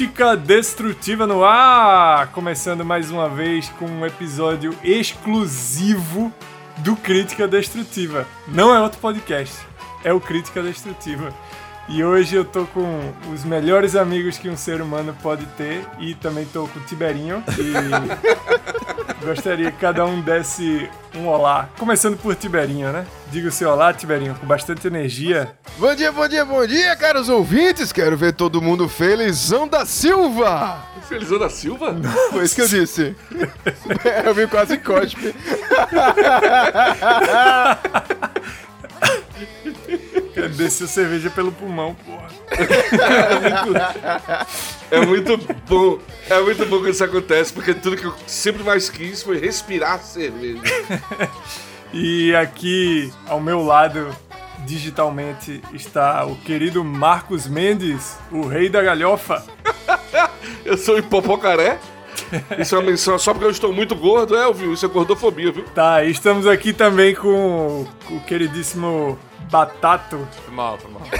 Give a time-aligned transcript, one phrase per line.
[0.00, 2.28] Crítica Destrutiva no ar!
[2.28, 6.32] Começando mais uma vez com um episódio exclusivo
[6.78, 8.26] do Crítica Destrutiva.
[8.48, 9.54] Não é outro podcast,
[10.02, 11.34] é o Crítica Destrutiva.
[11.90, 16.14] E hoje eu tô com os melhores amigos que um ser humano pode ter e
[16.14, 21.68] também tô com o Tiberinho e gostaria que cada um desse um olá.
[21.76, 23.04] Começando por Tiberinho, né?
[23.32, 25.52] Diga o seu olá, Tiberinho, com bastante energia.
[25.78, 27.90] Bom dia, bom dia, bom dia, caros ouvintes.
[27.90, 30.84] Quero ver todo mundo felizão da Silva.
[31.08, 31.96] Felizão da Silva?
[32.30, 33.16] Foi isso que eu disse.
[34.24, 35.34] eu vi quase cospe.
[40.48, 42.28] Desceu cerveja pelo pulmão, porra.
[44.90, 45.98] É muito bom.
[46.28, 50.00] É muito bom que isso acontece, porque tudo que eu sempre mais quis foi respirar
[50.00, 50.60] cerveja.
[51.92, 54.14] E aqui ao meu lado,
[54.64, 59.44] digitalmente, está o querido Marcos Mendes, o rei da galhofa.
[60.64, 61.78] Eu sou hipopocaré.
[62.58, 64.72] Isso é uma menção só porque eu estou muito gordo, é, viu?
[64.72, 65.64] Isso é gordofobia, viu?
[65.74, 69.18] Tá, e estamos aqui também com o queridíssimo
[69.50, 70.28] Batato.
[70.44, 71.02] Foi mal, foi mal.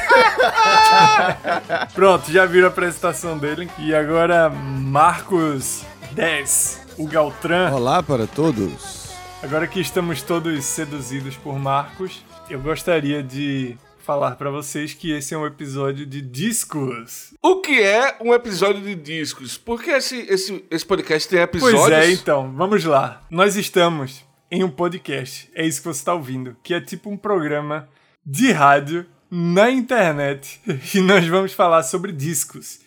[1.93, 3.69] Pronto, já viram a apresentação dele.
[3.77, 7.73] E agora, Marcos 10, o Galtran.
[7.73, 9.11] Olá para todos.
[9.43, 15.35] Agora que estamos todos seduzidos por Marcos, eu gostaria de falar pra vocês que esse
[15.35, 17.35] é um episódio de discos.
[17.43, 19.59] O que é um episódio de discos?
[19.59, 21.81] Porque esse, esse, esse podcast tem episódios.
[21.81, 23.23] Pois é, então, vamos lá.
[23.29, 27.17] Nós estamos em um podcast, é isso que você está ouvindo, que é tipo um
[27.17, 27.89] programa
[28.25, 30.61] de rádio na internet
[30.95, 32.81] e nós vamos falar sobre discos.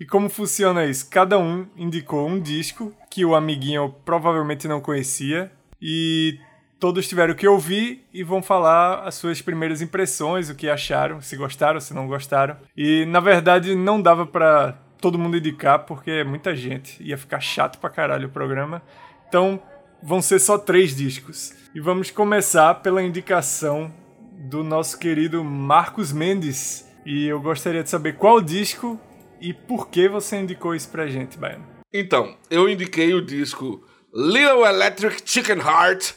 [0.00, 1.10] E como funciona isso?
[1.10, 5.50] Cada um indicou um disco que o amiguinho provavelmente não conhecia
[5.82, 6.38] e
[6.78, 11.36] todos tiveram que ouvir e vão falar as suas primeiras impressões, o que acharam, se
[11.36, 12.56] gostaram, se não gostaram.
[12.76, 17.40] E na verdade não dava pra todo mundo indicar porque é muita gente, ia ficar
[17.40, 18.80] chato pra caralho o programa.
[19.28, 19.60] Então
[20.00, 21.52] vão ser só três discos.
[21.74, 23.92] E vamos começar pela indicação
[24.38, 26.86] do nosso querido Marcos Mendes.
[27.04, 28.98] E eu gostaria de saber qual disco
[29.40, 31.66] e por que você indicou isso pra gente, Baiano.
[31.92, 33.84] Então, eu indiquei o disco
[34.14, 36.12] Little Electric Chicken Heart,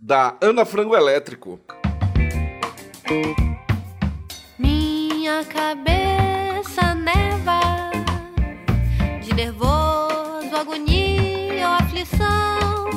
[0.00, 1.60] da Ana Frango Elétrico.
[4.58, 7.60] Minha cabeça neva
[9.20, 12.90] de nervoso, agonia ou aflição.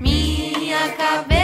[0.00, 1.35] Minha cabeça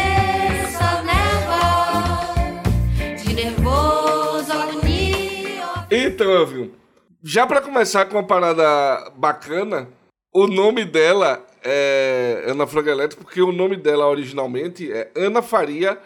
[7.23, 9.89] Já pra começar com uma parada bacana,
[10.35, 15.99] o nome dela é Ana Frango Elétrico, porque o nome dela originalmente é Ana Faria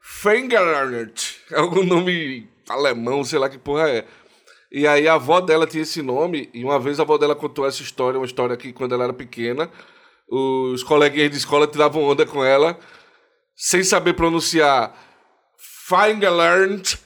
[0.00, 1.36] Fengerlernert.
[1.50, 4.04] É algum nome alemão, sei lá que porra é.
[4.70, 7.66] E aí a avó dela tinha esse nome, e uma vez a avó dela contou
[7.66, 9.68] essa história, uma história que quando ela era pequena,
[10.30, 12.78] os coleguinhas de escola tiravam onda com ela,
[13.56, 14.94] sem saber pronunciar
[15.88, 16.98] Fengerlernert,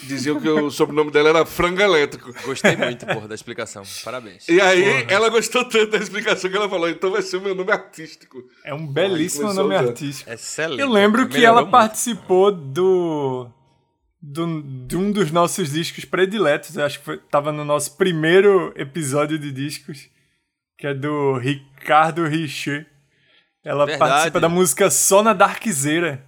[0.00, 2.32] diziam que o sobrenome dela era Frango Elétrico.
[2.44, 3.82] Gostei muito, porra, da explicação.
[4.04, 4.48] Parabéns.
[4.48, 7.54] E aí ela gostou tanto da explicação que ela falou, então vai ser o meu
[7.54, 8.42] nome artístico.
[8.64, 10.30] É um belíssimo nome artístico.
[10.30, 10.80] Excelente.
[10.80, 11.72] Eu lembro que Melhorou ela muito.
[11.72, 13.48] participou do,
[14.20, 14.62] do.
[14.86, 16.76] de um dos nossos discos prediletos.
[16.76, 20.08] Eu acho que foi, tava no nosso primeiro episódio de discos,
[20.78, 22.86] que é do Ricardo Richer.
[23.64, 24.10] Ela Verdade.
[24.10, 26.24] participa da música Só na Darkzeira.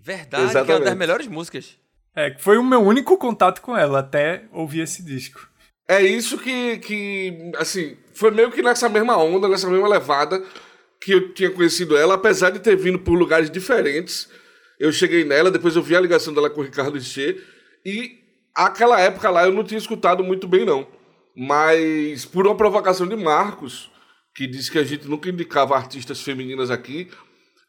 [0.00, 0.84] Verdade, que é uma Exatamente.
[0.84, 1.78] das melhores músicas.
[2.16, 5.48] É, foi o meu único contato com ela até ouvir esse disco.
[5.86, 10.42] É isso que, que, assim, foi meio que nessa mesma onda, nessa mesma levada
[11.00, 14.28] que eu tinha conhecido ela, apesar de ter vindo por lugares diferentes.
[14.78, 17.42] Eu cheguei nela, depois eu vi a ligação dela com o Ricardo Richer,
[17.84, 18.18] e
[18.54, 20.86] aquela época lá eu não tinha escutado muito bem, não.
[21.36, 23.90] Mas por uma provocação de Marcos,
[24.34, 27.10] que disse que a gente nunca indicava artistas femininas aqui,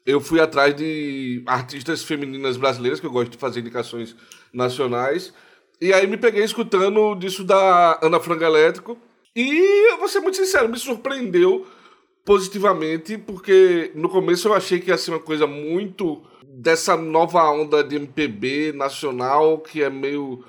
[0.06, 4.16] eu fui atrás de artistas femininas brasileiras, que eu gosto de fazer indicações
[4.54, 5.34] nacionais.
[5.82, 8.98] E aí me peguei escutando disso da Ana Frango Elétrico.
[9.36, 11.66] E eu vou ser muito sincero, me surpreendeu
[12.24, 17.84] positivamente, porque no começo eu achei que ia ser uma coisa muito dessa nova onda
[17.84, 20.44] de MPB nacional, que é meio.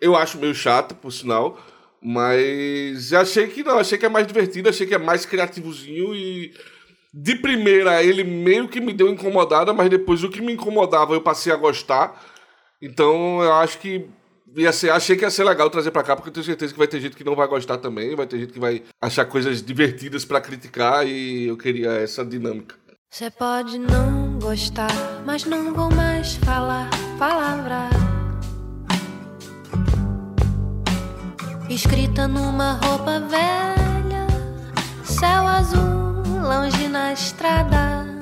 [0.00, 1.58] Eu acho meio chato, por sinal.
[2.02, 6.54] Mas achei que não, achei que é mais divertido, achei que é mais criativozinho e
[7.12, 11.20] de primeira ele meio que me deu incomodada, mas depois o que me incomodava eu
[11.20, 12.20] passei a gostar.
[12.80, 14.06] Então eu acho que
[14.56, 16.78] ia ser, achei que ia ser legal trazer pra cá, porque eu tenho certeza que
[16.78, 19.62] vai ter gente que não vai gostar também, vai ter gente que vai achar coisas
[19.62, 22.76] divertidas pra criticar e eu queria essa dinâmica.
[23.10, 24.92] Você pode não gostar,
[25.26, 27.90] mas não vou mais falar palavra.
[31.68, 34.26] escrita numa roupa velha,
[35.04, 35.99] céu azul
[36.40, 38.18] longe na estrada.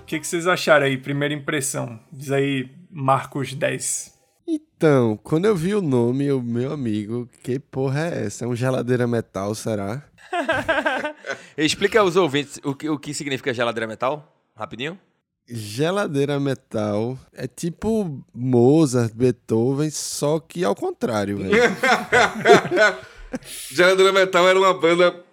[0.00, 0.96] O que, que vocês acharam aí?
[0.96, 2.00] Primeira impressão.
[2.12, 4.14] Diz aí, Marcos 10.
[4.46, 8.44] Então, quando eu vi o nome, eu, meu amigo, que porra é essa?
[8.44, 10.02] É um geladeira metal, será?
[11.56, 14.98] Explica aos ouvintes o que, o que significa geladeira metal, rapidinho.
[15.46, 21.54] Geladeira metal é tipo Mozart, Beethoven, só que ao contrário, velho.
[23.70, 25.24] Geladeira Metal era uma banda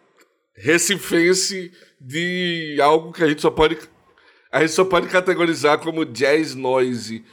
[0.56, 3.78] recifense de algo que a gente só pode
[4.52, 7.24] a gente só pode categorizar como jazz noise.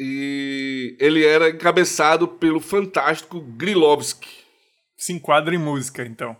[0.00, 4.28] E ele era encabeçado pelo fantástico Grilovski.
[4.96, 6.36] Se enquadra em música, então.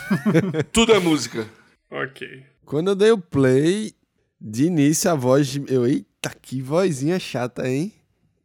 [0.72, 1.46] Tudo é música.
[1.90, 2.26] Ok.
[2.64, 3.92] Quando eu dei o play,
[4.40, 5.46] de início a voz.
[5.48, 7.92] de- Eu, eita, que vozinha chata, hein?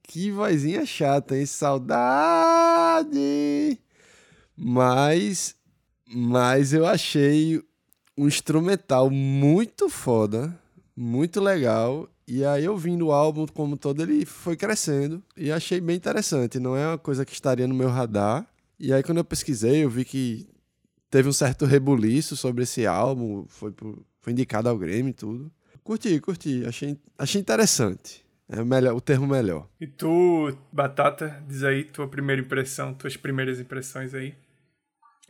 [0.04, 1.45] Que vozinha chata, hein?
[1.45, 3.09] Saudade!
[4.65, 5.55] Mas.
[6.13, 7.61] Mas eu achei
[8.17, 10.57] um instrumental muito foda,
[10.95, 12.09] muito legal.
[12.27, 16.59] E aí eu vim do álbum como todo, ele foi crescendo e achei bem interessante.
[16.59, 18.45] Não é uma coisa que estaria no meu radar.
[18.79, 20.47] E aí quando eu pesquisei, eu vi que
[21.09, 25.51] teve um certo rebuliço sobre esse álbum, foi, pro- foi indicado ao Grêmio e tudo.
[25.83, 28.23] Curti, curti, achei, achei interessante.
[28.49, 29.67] É o melhor, o termo melhor.
[29.79, 34.35] E tu, Batata, diz aí tua primeira impressão, tuas primeiras impressões aí.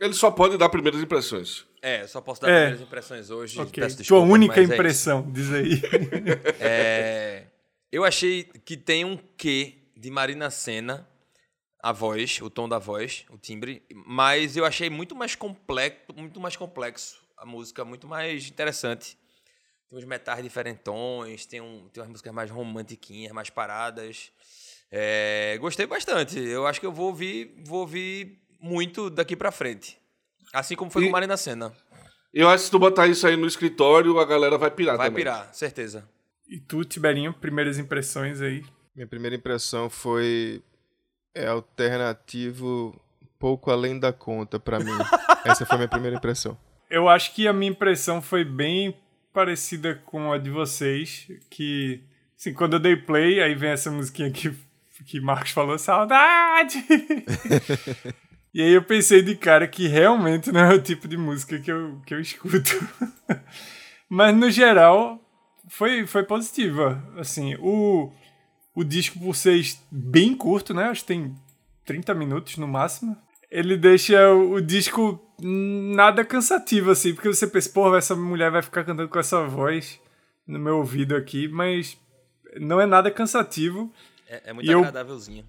[0.02, 1.64] Ele só pode dar primeiras impressões.
[1.80, 2.54] É, só posso dar É.
[2.62, 3.60] primeiras impressões hoje.
[3.60, 3.80] Ok.
[3.80, 5.80] Peço Tua única mas é impressão, diz aí.
[6.58, 7.44] É,
[7.92, 11.08] eu achei que tem um quê de Marina Senna,
[11.80, 16.40] a voz, o tom da voz, o timbre, mas eu achei muito mais complexo, muito
[16.40, 19.16] mais complexo a música, muito mais interessante.
[19.88, 24.32] Tem uns metais diferentões, tem, um, tem umas músicas mais romantiquinhas, mais paradas.
[24.90, 26.38] É, gostei bastante.
[26.40, 29.98] Eu acho que eu vou ouvir, vou ouvir muito daqui pra frente.
[30.52, 31.72] Assim como foi E- com Marina Senna.
[32.32, 35.08] Eu acho que se tu botar isso aí no escritório, a galera vai pirar Vai
[35.08, 35.22] também.
[35.24, 36.08] pirar, certeza.
[36.48, 38.64] E tu, Tiberinho, primeiras impressões aí.
[38.94, 40.62] Minha primeira impressão foi
[41.34, 42.98] é alternativo
[43.38, 44.92] pouco além da conta pra mim.
[45.44, 46.56] Essa foi a minha primeira impressão.
[46.88, 48.94] Eu acho que a minha impressão foi bem
[49.32, 52.02] parecida com a de vocês, que
[52.38, 54.54] assim, quando eu dei play, aí vem essa musiquinha que,
[55.06, 56.84] que Marcos falou, saudade!
[58.54, 61.70] e aí eu pensei de cara que realmente não é o tipo de música que
[61.72, 62.70] eu, que eu escuto.
[64.08, 65.18] Mas no geral,
[65.68, 67.02] foi, foi positiva.
[67.16, 68.12] Assim, o,
[68.74, 70.84] o disco, por ser bem curto, né?
[70.84, 71.34] Acho que tem
[71.84, 73.16] 30 minutos no máximo.
[73.50, 78.62] Ele deixa o, o disco nada cansativo, assim, porque você pensa, porra, essa mulher vai
[78.62, 79.98] ficar cantando com essa voz
[80.46, 81.98] no meu ouvido aqui, mas
[82.60, 83.92] não é nada cansativo.
[84.28, 85.44] É, é muito E eu- agradávelzinho.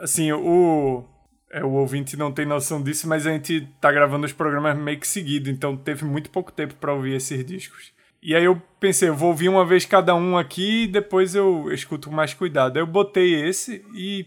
[0.00, 1.04] Assim, o.
[1.50, 4.98] É, o ouvinte não tem noção disso, mas a gente tá gravando os programas meio
[4.98, 7.92] que seguido, então teve muito pouco tempo pra ouvir esses discos.
[8.22, 11.70] E aí eu pensei, eu vou ouvir uma vez cada um aqui e depois eu
[11.72, 12.76] escuto com mais cuidado.
[12.76, 14.26] Aí eu botei esse e,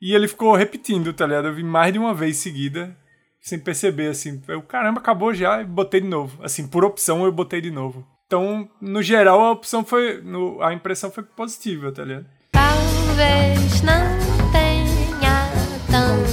[0.00, 1.48] e ele ficou repetindo, tá ligado?
[1.48, 2.96] Eu vi mais de uma vez seguida,
[3.40, 4.40] sem perceber, assim.
[4.46, 6.40] Eu, caramba, acabou já e botei de novo.
[6.44, 8.06] Assim, por opção eu botei de novo.
[8.26, 10.22] Então, no geral, a opção foi.
[10.22, 12.26] no- a impressão foi positiva, tá ligado?
[12.52, 14.31] Talvez não
[15.92, 16.24] tanto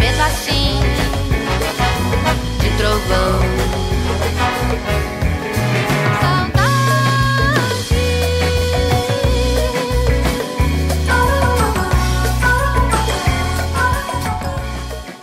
[0.00, 0.80] medo assim
[2.62, 3.40] de trovão.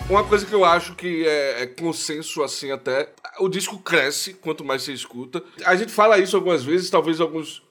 [0.07, 4.63] Uma coisa que eu acho que é, é consenso assim até, o disco cresce quanto
[4.63, 5.43] mais você escuta.
[5.65, 7.63] A gente fala isso algumas vezes, talvez alguns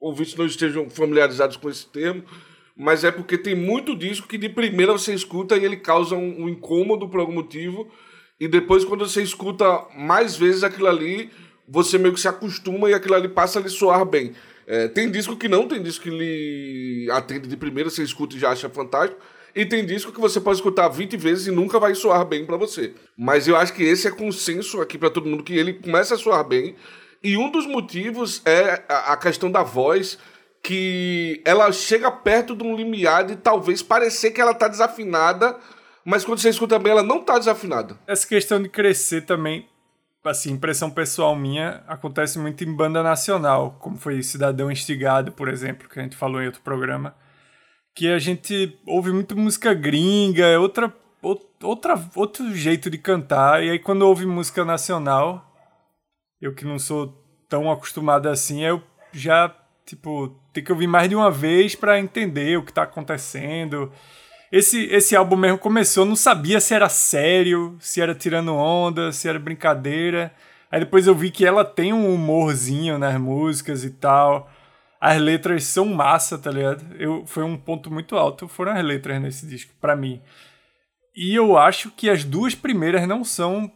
[0.00, 2.24] ouvintes não estejam familiarizados com esse termo,
[2.78, 6.44] mas é porque tem muito disco que de primeira você escuta e ele causa um,
[6.44, 7.88] um incômodo por algum motivo,
[8.38, 11.28] e depois quando você escuta mais vezes aquilo ali,
[11.66, 14.32] você meio que se acostuma e aquilo ali passa a lhe soar bem.
[14.64, 18.38] É, tem disco que não, tem disco que lhe atende de primeira, você escuta e
[18.38, 19.20] já acha fantástico.
[19.56, 22.56] E tem disco que você pode escutar 20 vezes e nunca vai soar bem pra
[22.56, 22.92] você.
[23.16, 26.18] Mas eu acho que esse é consenso aqui pra todo mundo que ele começa a
[26.18, 26.76] soar bem.
[27.24, 30.18] E um dos motivos é a questão da voz,
[30.62, 35.56] que ela chega perto de um limiar de talvez parecer que ela tá desafinada,
[36.04, 37.98] mas quando você escuta bem, ela não tá desafinada.
[38.06, 39.68] essa questão de crescer também,
[40.24, 45.88] assim, impressão pessoal minha, acontece muito em banda nacional, como foi Cidadão Instigado, por exemplo,
[45.88, 47.14] que a gente falou em outro programa,
[47.94, 53.62] que a gente ouve muito música gringa, é outra, ou- outra, outro jeito de cantar,
[53.64, 55.44] e aí quando ouve música nacional,
[56.40, 57.14] eu que não sou
[57.48, 59.54] tão acostumado assim, eu já
[59.88, 63.92] Tipo, tem que ouvir mais de uma vez para entender o que tá acontecendo.
[64.50, 69.28] Esse, esse álbum mesmo começou, não sabia se era sério, se era tirando onda, se
[69.28, 70.32] era brincadeira.
[70.70, 74.50] Aí depois eu vi que ela tem um humorzinho nas músicas e tal.
[75.00, 76.84] As letras são massa, tá ligado?
[76.98, 80.20] Eu, foi um ponto muito alto, foram as letras nesse disco, para mim.
[81.14, 83.70] E eu acho que as duas primeiras não são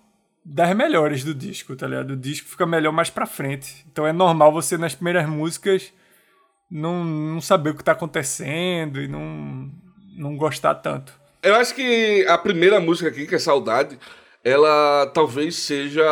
[0.45, 2.11] das melhores do disco, tá ligado?
[2.13, 3.85] O disco fica melhor mais pra frente.
[3.91, 5.93] Então é normal você nas primeiras músicas
[6.73, 9.71] não, não saber o que tá acontecendo e não,
[10.17, 11.13] não gostar tanto.
[11.43, 13.99] Eu acho que a primeira música aqui, que é Saudade,
[14.43, 16.03] ela talvez seja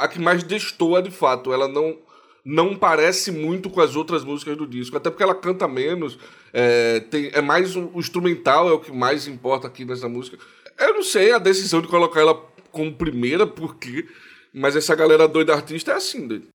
[0.00, 1.52] a que mais destoa de fato.
[1.52, 1.96] Ela não,
[2.44, 6.18] não parece muito com as outras músicas do disco, até porque ela canta menos.
[6.52, 10.38] É, tem, é mais o instrumental é o que mais importa aqui nessa música.
[10.78, 12.34] Eu não sei a decisão de colocar ela
[12.72, 14.06] como primeira, porque.
[14.52, 16.48] Mas essa galera doida artista é assim, doido.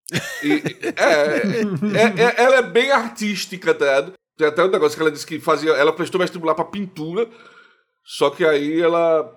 [0.44, 0.62] E,
[0.98, 1.62] é,
[1.98, 4.14] é, é, ela é bem artística, tá ligado?
[4.38, 5.72] Tem até um negócio que ela disse que fazia.
[5.72, 7.28] Ela prestou vestibular pra pintura,
[8.04, 9.34] só que aí ela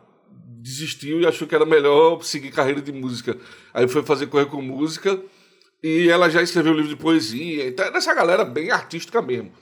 [0.61, 3.37] desistiu e achou que era melhor seguir carreira de música.
[3.73, 5.19] Aí foi fazer correr com música
[5.83, 7.69] e ela já escreveu um livro de poesia.
[7.69, 9.53] Então é dessa galera bem artística mesmo.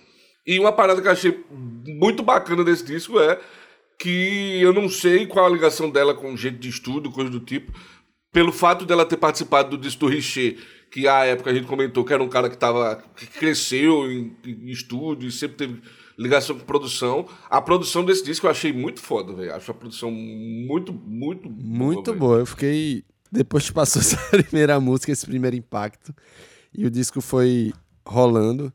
[0.47, 3.39] E uma parada que eu achei muito bacana desse disco é
[3.99, 7.41] que eu não sei qual a ligação dela com o jeito de estudo, coisa do
[7.41, 7.73] tipo,
[8.37, 10.59] pelo fato dela ter participado do disco do Richer,
[10.91, 14.37] que à época a gente comentou que era um cara que, tava, que cresceu em,
[14.45, 15.81] em estúdio e sempre teve
[16.19, 17.27] ligação com produção.
[17.49, 19.55] A produção desse disco eu achei muito foda, velho.
[19.55, 22.19] Acho a produção muito, muito Muito boa.
[22.19, 22.39] boa.
[22.41, 23.05] Eu fiquei.
[23.33, 26.15] Depois que passou essa primeira música, esse primeiro impacto,
[26.77, 27.73] e o disco foi
[28.07, 28.71] rolando,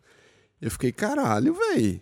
[0.59, 2.01] eu fiquei, caralho, velho.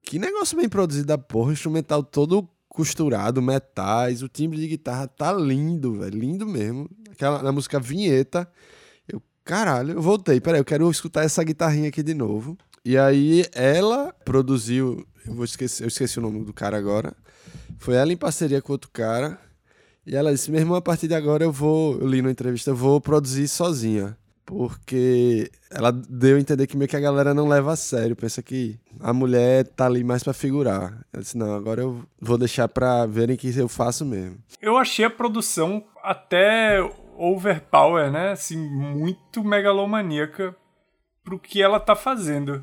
[0.00, 5.32] Que negócio bem produzido da porra, instrumental todo costurado, metais, o timbre de guitarra tá
[5.32, 6.90] lindo, velho, lindo mesmo.
[7.12, 8.50] Aquela na música Vinheta,
[9.06, 12.58] eu, caralho, eu voltei, peraí, eu quero escutar essa guitarrinha aqui de novo.
[12.84, 17.14] E aí ela produziu, eu vou esquecer, eu esqueci o nome do cara agora.
[17.78, 19.38] Foi ela em parceria com outro cara.
[20.04, 22.76] E ela disse: mesmo a partir de agora eu vou, eu li na entrevista, eu
[22.76, 24.18] vou produzir sozinha.
[24.46, 28.42] Porque ela deu a entender que meio que a galera não leva a sério, pensa
[28.42, 31.04] que a mulher tá ali mais pra figurar.
[31.12, 34.36] Ela disse: não, agora eu vou deixar pra verem que eu faço mesmo.
[34.60, 36.78] Eu achei a produção até
[37.16, 38.32] overpower, né?
[38.32, 40.54] Assim, muito megalomaníaca
[41.24, 42.62] pro que ela tá fazendo.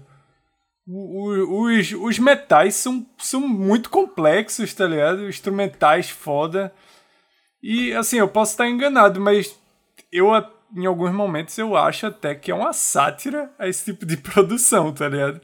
[0.88, 5.28] Os, os metais são, são muito complexos, tá ligado?
[5.28, 6.72] Instrumentais foda.
[7.64, 9.58] E assim, eu posso estar enganado, mas
[10.12, 14.06] eu a- em alguns momentos eu acho até que é uma sátira a esse tipo
[14.06, 15.42] de produção, tá ligado?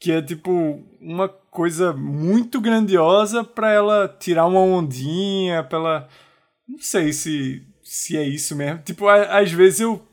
[0.00, 6.08] Que é tipo uma coisa muito grandiosa pra ela tirar uma ondinha, pra ela.
[6.68, 8.80] Não sei se, se é isso mesmo.
[8.82, 10.04] Tipo, a- às vezes eu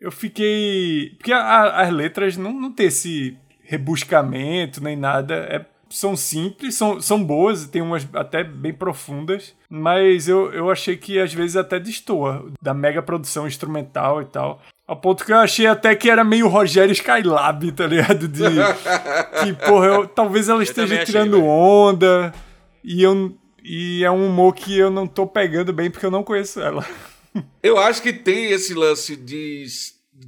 [0.00, 1.10] eu fiquei.
[1.18, 5.34] Porque a- a- as letras não, não tem esse rebuscamento nem nada.
[5.34, 9.54] É, são simples, são, são boas, tem umas até bem profundas.
[9.68, 14.60] Mas eu, eu achei que às vezes até destoa da mega produção instrumental e tal.
[14.86, 18.26] Ao ponto que eu achei até que era meio Rogério Skylab, tá ligado?
[18.28, 18.42] De.
[19.42, 21.46] que, porra, eu- talvez ela esteja achei, tirando velho.
[21.46, 22.32] onda.
[22.84, 26.22] E, eu, e é um humor que eu não tô pegando bem porque eu não
[26.24, 26.84] conheço ela.
[27.62, 29.64] Eu acho que tem esse lance de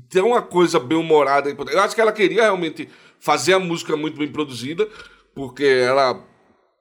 [0.08, 1.50] ter uma coisa bem humorada.
[1.70, 4.88] Eu acho que ela queria realmente fazer a música muito bem produzida,
[5.34, 6.22] porque ela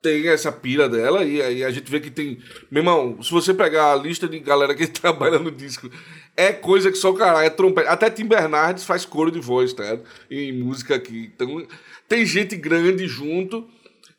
[0.04, 2.38] tem essa pira dela, e aí a gente vê que tem.
[2.70, 5.90] Meu irmão, se você pegar a lista de galera que trabalha no disco,
[6.36, 7.88] é coisa que só o caralho, é trompete.
[7.88, 9.98] Até Tim Bernardes faz coro de voz, tá?
[10.30, 11.32] Em música aqui.
[11.34, 11.66] Então,
[12.08, 13.66] tem gente grande junto.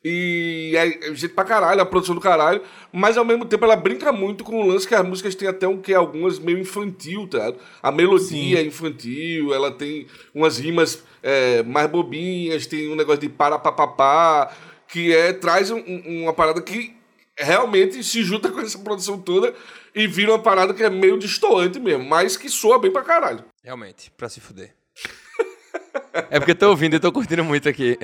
[0.05, 2.61] E é gente pra caralho, a produção do caralho,
[2.93, 5.67] mas ao mesmo tempo ela brinca muito com o lance que as músicas têm até
[5.67, 7.55] um que algumas meio infantil, tá?
[7.83, 13.31] A melodia é infantil, ela tem umas rimas é, mais bobinhas, tem um negócio de
[13.31, 14.55] para papapá,
[14.87, 16.95] que é traz um- um- uma parada que
[17.37, 19.55] realmente se junta com essa produção toda
[19.95, 23.43] e vira uma parada que é meio distoante mesmo, mas que soa bem pra caralho.
[23.63, 24.75] Realmente, pra se fuder.
[26.31, 27.99] É porque eu tô ouvindo e tô curtindo muito aqui.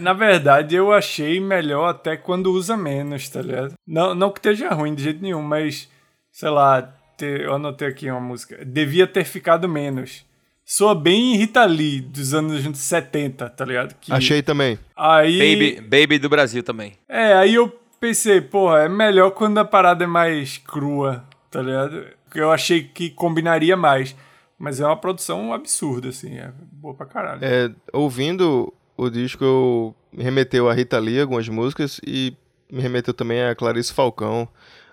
[0.00, 3.74] Na verdade, eu achei melhor até quando usa menos, tá ligado?
[3.86, 5.88] Não, não que esteja ruim de jeito nenhum, mas,
[6.32, 6.82] sei lá,
[7.16, 8.64] te- eu anotei aqui uma música.
[8.64, 10.24] Devia ter ficado menos.
[10.64, 13.94] Soa bem Rita Lee, dos anos 70, tá ligado?
[14.00, 14.78] Que- Achei também.
[14.96, 15.38] Aí,
[15.78, 16.94] Baby, baby do Brasil também.
[17.08, 17.68] É, aí eu
[18.00, 22.04] pensei, porra, é melhor quando a parada é mais crua, tá ligado?
[22.34, 24.14] Eu achei que combinaria mais.
[24.58, 27.44] Mas é uma produção absurda, assim, é boa pra caralho.
[27.44, 32.34] É, ouvindo o disco, eu me remeteu a Rita Lee, algumas músicas, e
[32.70, 34.48] me remeteu também a Clarice Falcão,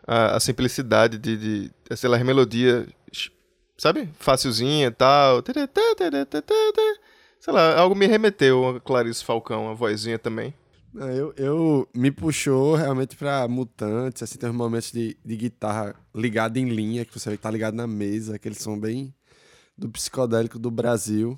[0.06, 2.86] a, a simplicidade de, de sei lá, a melodia,
[3.78, 4.10] sabe?
[4.20, 5.42] Facilzinha e tal.
[7.40, 10.54] Sei lá, algo me remeteu a Clarice Falcão, a vozinha também.
[10.94, 15.96] Não, eu, eu me puxou realmente pra mutantes, assim, tem uns momentos de, de guitarra
[16.14, 19.12] ligada em linha, que você vê que tá ligado na mesa, aquele som bem
[19.78, 21.38] do psicodélico do Brasil.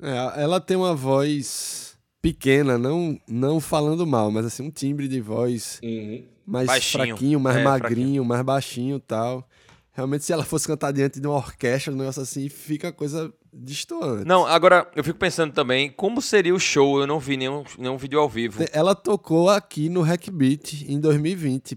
[0.00, 5.20] É, ela tem uma voz pequena, não, não falando mal, mas assim, um timbre de
[5.20, 6.24] voz Uhum.
[6.46, 7.06] mais Baixinho.
[7.06, 9.48] fraquinho, mais É, magrinho, mais baixinho e tal.
[9.92, 13.32] Realmente, se ela fosse cantar diante de uma orquestra, um negócio assim, fica a coisa
[13.50, 14.26] destoante.
[14.26, 17.00] Não, agora eu fico pensando também como seria o show.
[17.00, 18.62] Eu não vi nenhum, nenhum vídeo ao vivo.
[18.72, 21.74] Ela tocou aqui no Hackbeat em 2020,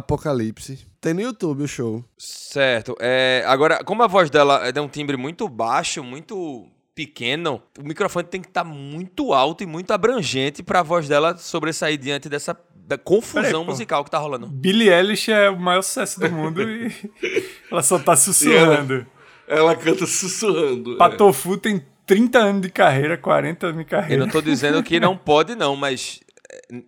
[0.00, 0.86] pré-apocalipse.
[1.00, 2.04] Tem no YouTube o show.
[2.18, 2.96] Certo.
[3.00, 7.82] É, agora, como a voz dela é de um timbre muito baixo, muito pequeno, o
[7.82, 12.28] microfone tem que estar muito alto e muito abrangente para a voz dela sobressair diante
[12.28, 14.46] dessa da confusão Peraí, musical que tá rolando.
[14.46, 16.92] Billie Eilish é o maior sucesso do mundo e
[17.70, 19.04] ela só tá sussurrando.
[19.48, 20.94] Ela canta sussurrando.
[20.94, 20.96] é.
[20.96, 24.24] Patofu tem 30 anos de carreira, 40 anos de Eu carreira.
[24.24, 26.20] não tô dizendo que não pode, não, mas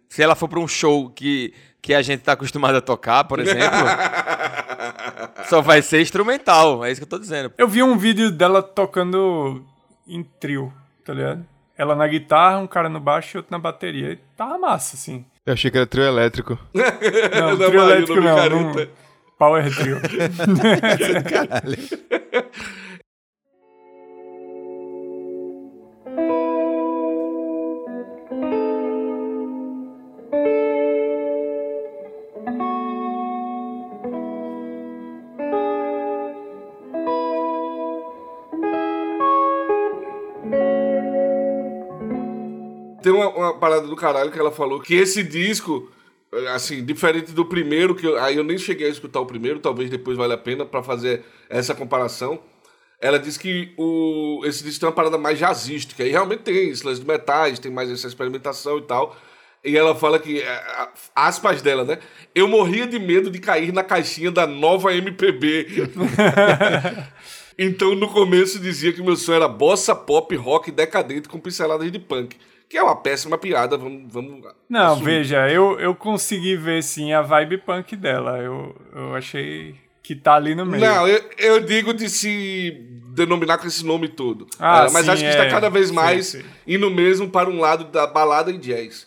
[0.09, 3.41] se ela for para um show que, que a gente tá acostumado a tocar, por
[3.41, 3.79] exemplo,
[5.49, 6.85] só vai ser instrumental.
[6.85, 7.53] É isso que eu tô dizendo.
[7.57, 9.65] Eu vi um vídeo dela tocando
[10.07, 10.73] em trio,
[11.05, 11.45] tá ligado?
[11.77, 14.13] Ela na guitarra, um cara no baixo e outro na bateria.
[14.13, 15.25] E tava massa, assim.
[15.47, 16.59] Eu achei que era trio elétrico.
[16.75, 18.89] Não, Da trio elétrico não, não.
[19.39, 20.01] Power trio.
[43.09, 45.91] Tem uma, uma parada do caralho que ela falou que esse disco,
[46.31, 49.61] eh, assim, diferente do primeiro, que eu- aí eu nem cheguei a escutar o primeiro,
[49.61, 52.39] talvez depois valha a pena pra fazer essa comparação.
[53.01, 57.01] Ela diz que o, esse disco tem uma parada mais jazzística, e realmente tem lance
[57.01, 59.17] de metais, tem mais essa experimentação e tal.
[59.65, 61.99] E ela fala que, eh, aspas dela, né?
[62.35, 65.67] Eu morria de medo de cair na caixinha da nova MPB.
[67.61, 71.99] Então, no começo, dizia que meu sonho era bossa pop rock decadente com pinceladas de
[71.99, 72.37] punk.
[72.69, 74.13] Que é uma péssima piada, vamos.
[74.13, 75.05] vamos Não, assumir.
[75.05, 78.39] veja, eu, eu consegui ver sim a vibe punk dela.
[78.39, 80.85] Eu, eu achei que tá ali no meio.
[80.85, 82.71] Não, eu, eu digo de se
[83.15, 84.47] denominar com esse nome todo.
[84.59, 85.51] Ah, É, mas sim, acho que está é.
[85.51, 86.45] cada vez Sim, mais sim.
[86.67, 89.07] indo mesmo para um lado da balada e jazz.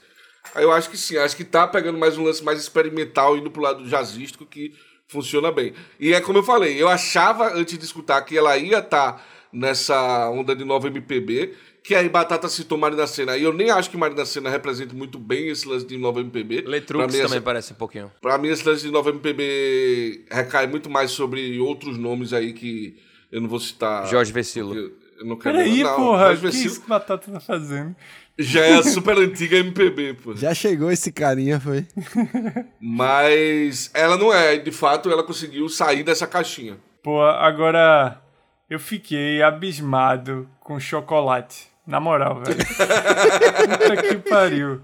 [0.55, 3.49] Aí eu acho que sim, acho que tá pegando mais um lance mais experimental, indo
[3.51, 4.73] pro lado jazzístico, que
[5.07, 5.73] funciona bem.
[5.99, 10.29] E é como eu falei, eu achava antes de escutar que ela ia estar nessa
[10.29, 13.35] onda de nova MPB, que aí Batata citou Marina Senna.
[13.37, 16.61] E eu nem acho que Marina Senna represente muito bem esse lance de nova MPB.
[16.61, 18.11] Letrux também essa- parece um pouquinho.
[18.21, 22.97] Pra mim, esse lance de nova MPB recai muito mais sobre outros nomes aí que
[23.31, 24.07] eu não vou citar.
[24.07, 24.75] Jorge Vecilo.
[24.75, 24.91] Eu,
[25.25, 27.95] não quero Peraí, não, porra, Jorge o que Vecilo isso que Batata tá fazendo?
[28.39, 30.35] já é a super antiga MPB, pô.
[30.35, 31.85] Já chegou esse carinha, foi?
[32.79, 36.77] Mas ela não é, de fato, ela conseguiu sair dessa caixinha.
[37.03, 38.21] Pô, agora
[38.69, 41.70] eu fiquei abismado com chocolate.
[41.91, 42.57] Na moral, velho.
[42.57, 44.81] Puta que pariu.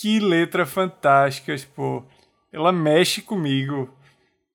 [0.00, 2.02] Que letra fantásticas, pô.
[2.50, 3.94] Ela mexe comigo.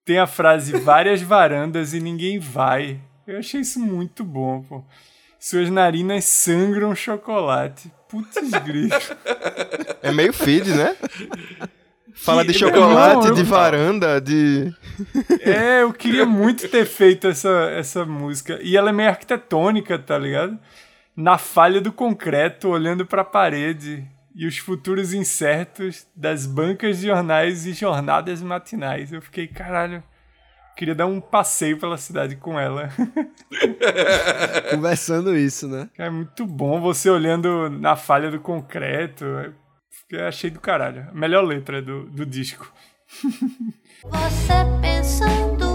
[0.04, 3.00] Tem a frase várias varandas e ninguém vai.
[3.28, 4.84] Eu achei isso muito bom, pô.
[5.40, 7.92] Suas narinas sangram chocolate.
[8.10, 9.16] Putz grito.
[10.02, 10.98] É meio feed, né?
[12.16, 14.74] Fala de chocolate, Não, de varanda, de.
[15.42, 18.60] É, eu queria muito ter feito essa, essa música.
[18.64, 20.58] E ela é meio arquitetônica, tá ligado?
[21.15, 24.08] Na falha do concreto, olhando pra parede.
[24.36, 29.13] E os futuros incertos das bancas de jornais e jornadas matinais.
[29.13, 30.04] Eu fiquei, caralho.
[30.76, 32.89] Queria dar um passeio pela cidade com ela.
[34.71, 35.88] Conversando isso, né?
[35.99, 39.54] É muito bom você olhando na falha do concreto.
[40.10, 41.08] Eu achei do caralho.
[41.10, 42.71] A melhor letra do, do disco.
[44.04, 45.73] Você pensando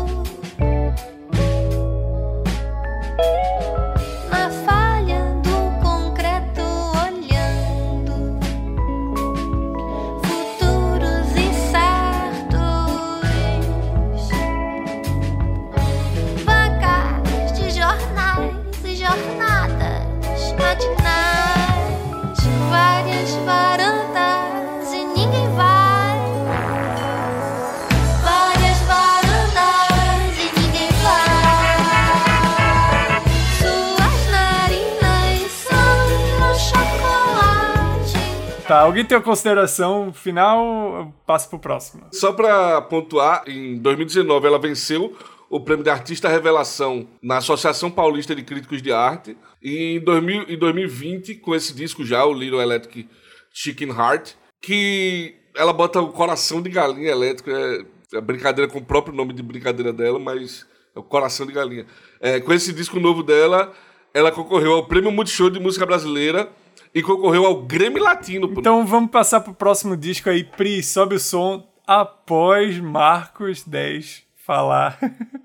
[38.69, 40.95] Tá, alguém tem uma consideração final?
[40.95, 42.05] Eu passo pro próximo.
[42.13, 45.17] Só pra pontuar, em 2019 ela venceu
[45.49, 49.39] o prêmio de Artista Revelação na Associação Paulista de Críticos de Arte.
[49.63, 53.09] E em, 2000, em 2020, com esse disco já, o Little Electric
[53.51, 57.51] Chicken Heart, que ela bota o coração de galinha elétrico.
[57.51, 61.55] É, é brincadeira com o próprio nome de brincadeira dela, mas é o coração de
[61.55, 61.87] galinha.
[62.21, 63.73] É, com esse disco novo dela,
[64.13, 66.51] ela concorreu ao Prêmio Multishow de Música Brasileira
[66.99, 68.53] e concorreu ao Grêmio Latino.
[68.59, 70.43] Então vamos passar pro próximo disco aí.
[70.43, 74.99] Pri, sobe o som após Marcos 10 falar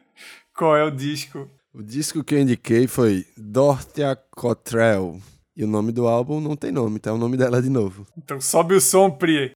[0.58, 1.48] qual é o disco.
[1.72, 5.20] O disco que eu indiquei foi Dortia Cottrell.
[5.56, 7.12] E o nome do álbum não tem nome, tá?
[7.12, 8.08] É o nome dela de novo.
[8.18, 9.52] Então sobe o som, Pri.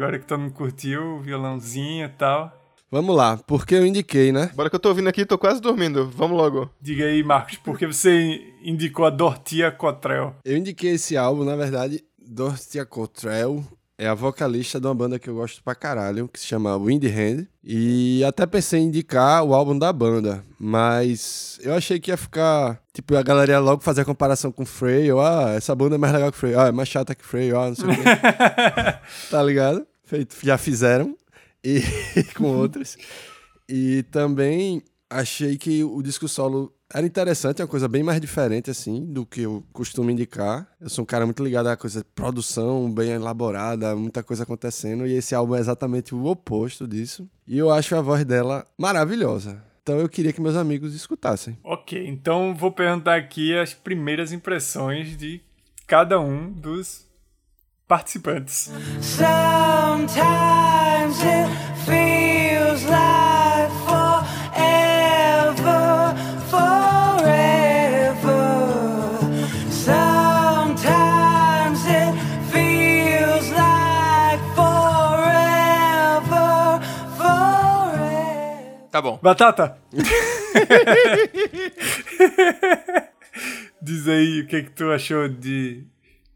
[0.00, 2.58] Agora que todo mundo curtiu o violãozinho e tal.
[2.90, 4.50] Vamos lá, porque eu indiquei, né?
[4.54, 6.10] Bora que eu tô ouvindo aqui, tô quase dormindo.
[6.16, 6.70] Vamos logo.
[6.80, 10.36] Diga aí, Marcos, por que você indicou a Dortia Cotrell?
[10.42, 13.62] Eu indiquei esse álbum, na verdade, Dortia Cottrell
[14.00, 17.04] é a vocalista de uma banda que eu gosto pra caralho, que se chama Wind
[17.04, 17.46] Hand.
[17.62, 22.80] E até pensei em indicar o álbum da banda, mas eu achei que ia ficar.
[22.94, 25.04] Tipo, a galera ia logo fazer a comparação com Frey.
[25.04, 26.54] Eu, ah, essa banda é mais legal que Frey.
[26.54, 27.50] Ah, é mais chata que Frey.
[27.50, 28.02] Ah, não sei o quê.
[29.30, 29.86] tá ligado?
[30.10, 31.16] Feito, já fizeram.
[31.62, 31.82] E
[32.34, 32.96] com outras.
[33.68, 38.70] E também achei que o disco solo era interessante, é uma coisa bem mais diferente,
[38.70, 40.66] assim, do que eu costumo indicar.
[40.80, 45.06] Eu sou um cara muito ligado à coisa de produção, bem elaborada, muita coisa acontecendo,
[45.06, 47.28] e esse álbum é exatamente o oposto disso.
[47.46, 49.62] E eu acho a voz dela maravilhosa.
[49.82, 51.58] Então eu queria que meus amigos escutassem.
[51.62, 55.42] Ok, então vou perguntar aqui as primeiras impressões de
[55.86, 57.09] cada um dos
[57.90, 58.70] participantes.
[59.02, 60.14] Sometimes
[61.24, 61.48] it
[61.84, 66.14] feels like forever,
[66.48, 68.38] forever.
[69.70, 72.14] Sometimes it
[72.52, 76.30] feels like forever,
[77.18, 78.88] forever.
[78.92, 79.18] Tá bom.
[79.20, 79.76] Batata!
[83.82, 85.84] Diz aí o que, que tu achou de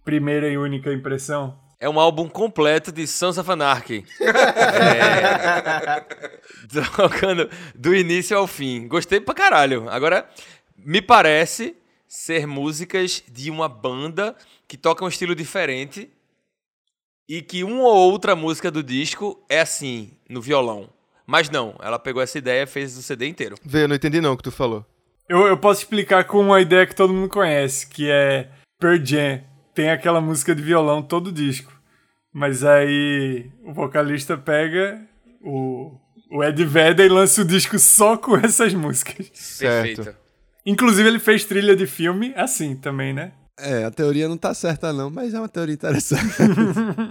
[0.05, 1.59] primeira e única impressão.
[1.81, 4.05] É um álbum completo de Sons of Anarchy.
[4.25, 6.01] É...
[6.97, 8.89] Tocando do início ao fim.
[8.89, 9.89] Gostei pra caralho.
[9.89, 10.27] Agora,
[10.77, 11.77] me parece
[12.09, 14.35] ser músicas de uma banda
[14.67, 16.11] que toca um estilo diferente
[17.29, 20.89] e que uma ou outra música do disco é assim, no violão.
[21.27, 23.57] Mas não, ela pegou essa ideia e fez o CD inteiro.
[23.65, 24.85] Vê, eu não entendi não o que tu falou.
[25.29, 29.41] Eu, eu posso explicar com uma ideia que todo mundo conhece, que é Pearl Jam.
[29.75, 31.73] Tem aquela música de violão todo disco.
[32.33, 35.01] Mas aí o vocalista pega
[35.41, 35.93] o,
[36.31, 39.31] o Ed Vedder e lança o disco só com essas músicas.
[39.33, 39.97] Certo.
[39.97, 40.25] Perfeito.
[40.67, 43.33] Inclusive ele fez trilha de filme assim também, né?
[43.59, 46.35] É, a teoria não tá certa não, mas é uma teoria interessante.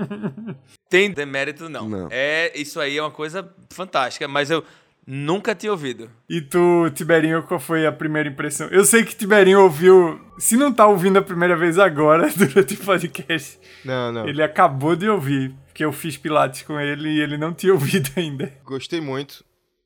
[0.89, 1.87] Tem demérito, não.
[1.87, 2.07] Não.
[2.11, 4.63] É, isso aí é uma coisa fantástica, mas eu
[5.05, 6.09] nunca tinha ouvido.
[6.29, 8.67] E tu, Tiberinho, qual foi a primeira impressão?
[8.69, 10.19] Eu sei que Tiberinho ouviu.
[10.37, 14.27] Se não tá ouvindo a primeira vez agora, durante o podcast, Não, não.
[14.27, 15.53] ele acabou de ouvir.
[15.67, 18.51] Porque eu fiz Pilates com ele e ele não tinha ouvido ainda.
[18.63, 19.43] Gostei muito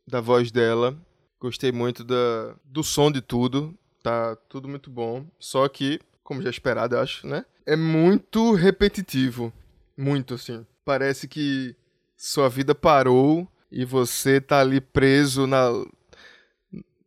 [0.07, 0.97] da voz dela.
[1.39, 3.77] Gostei muito da, do som de tudo.
[4.03, 5.25] Tá tudo muito bom.
[5.39, 7.45] Só que, como já esperado, eu acho, né?
[7.65, 9.51] É muito repetitivo.
[9.97, 10.65] Muito, assim.
[10.85, 11.75] Parece que
[12.15, 15.69] sua vida parou e você tá ali preso na,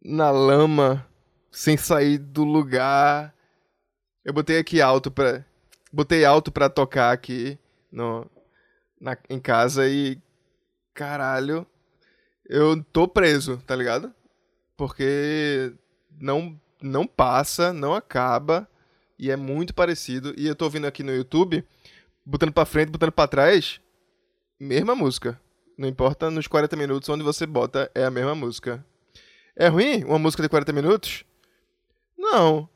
[0.02, 1.06] na lama,
[1.50, 3.34] sem sair do lugar.
[4.24, 5.44] Eu botei aqui alto pra.
[5.92, 7.58] Botei alto pra tocar aqui
[7.90, 8.26] no,
[9.00, 10.18] na, em casa e.
[10.94, 11.66] Caralho.
[12.46, 14.12] Eu tô preso, tá ligado?
[14.76, 15.72] Porque
[16.20, 18.68] não, não passa, não acaba.
[19.18, 20.34] E é muito parecido.
[20.36, 21.64] E eu tô ouvindo aqui no YouTube,
[22.24, 23.80] botando pra frente, botando pra trás,
[24.58, 25.40] mesma música.
[25.80, 28.84] Não importa nos 40 minutos onde você bota, é a mesma música.
[29.56, 31.24] É ruim uma música de 40 minutos?
[32.18, 32.68] Não.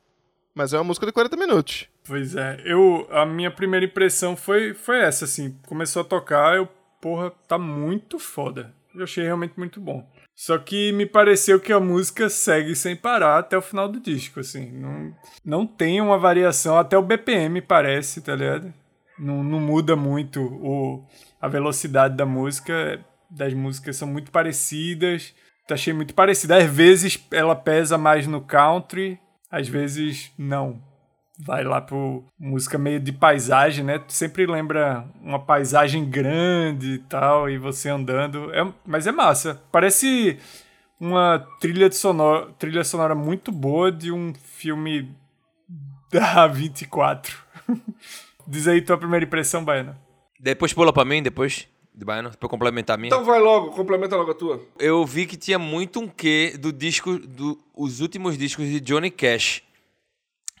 [0.55, 1.87] Mas é uma música de 40 minutos.
[2.07, 3.07] Pois é, eu.
[3.11, 5.55] A minha primeira impressão foi, foi essa, assim.
[5.67, 6.67] Começou a tocar, eu,
[6.99, 8.73] porra, tá muito foda.
[8.95, 10.03] Eu achei realmente muito bom.
[10.33, 14.39] Só que me pareceu que a música segue sem parar até o final do disco,
[14.39, 14.71] assim.
[14.71, 15.15] Não,
[15.45, 18.73] não tem uma variação, até o BPM parece, tá ligado?
[19.19, 21.05] Não, não muda muito o,
[21.45, 22.99] a velocidade da música.
[23.29, 25.33] Das músicas são muito parecidas.
[25.69, 26.57] Achei muito parecida.
[26.57, 30.81] Às vezes ela pesa mais no country, às vezes não.
[31.39, 33.99] vai lá pro música meio de paisagem, né?
[33.99, 38.53] Tu sempre lembra uma paisagem grande e tal, e você andando.
[38.53, 39.61] É, mas é massa.
[39.71, 40.39] Parece
[40.99, 45.15] uma trilha, de sonora, trilha sonora muito boa de um filme
[46.11, 47.43] da 24.
[48.47, 50.04] Diz aí tua primeira impressão, Baiana.
[50.45, 53.07] Depois pula pra mim, depois, de Baiano, pra eu complementar a minha.
[53.07, 54.61] Então vai logo, complementa logo a tua.
[54.77, 59.09] eu vi que tinha muito um quê do disco, do, os últimos discos de Johnny
[59.09, 59.63] Cash,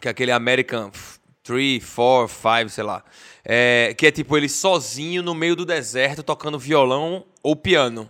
[0.01, 0.89] que é aquele American
[1.43, 3.03] 3, 4, 5, sei lá.
[3.43, 8.09] É, que é tipo ele sozinho no meio do deserto tocando violão ou piano.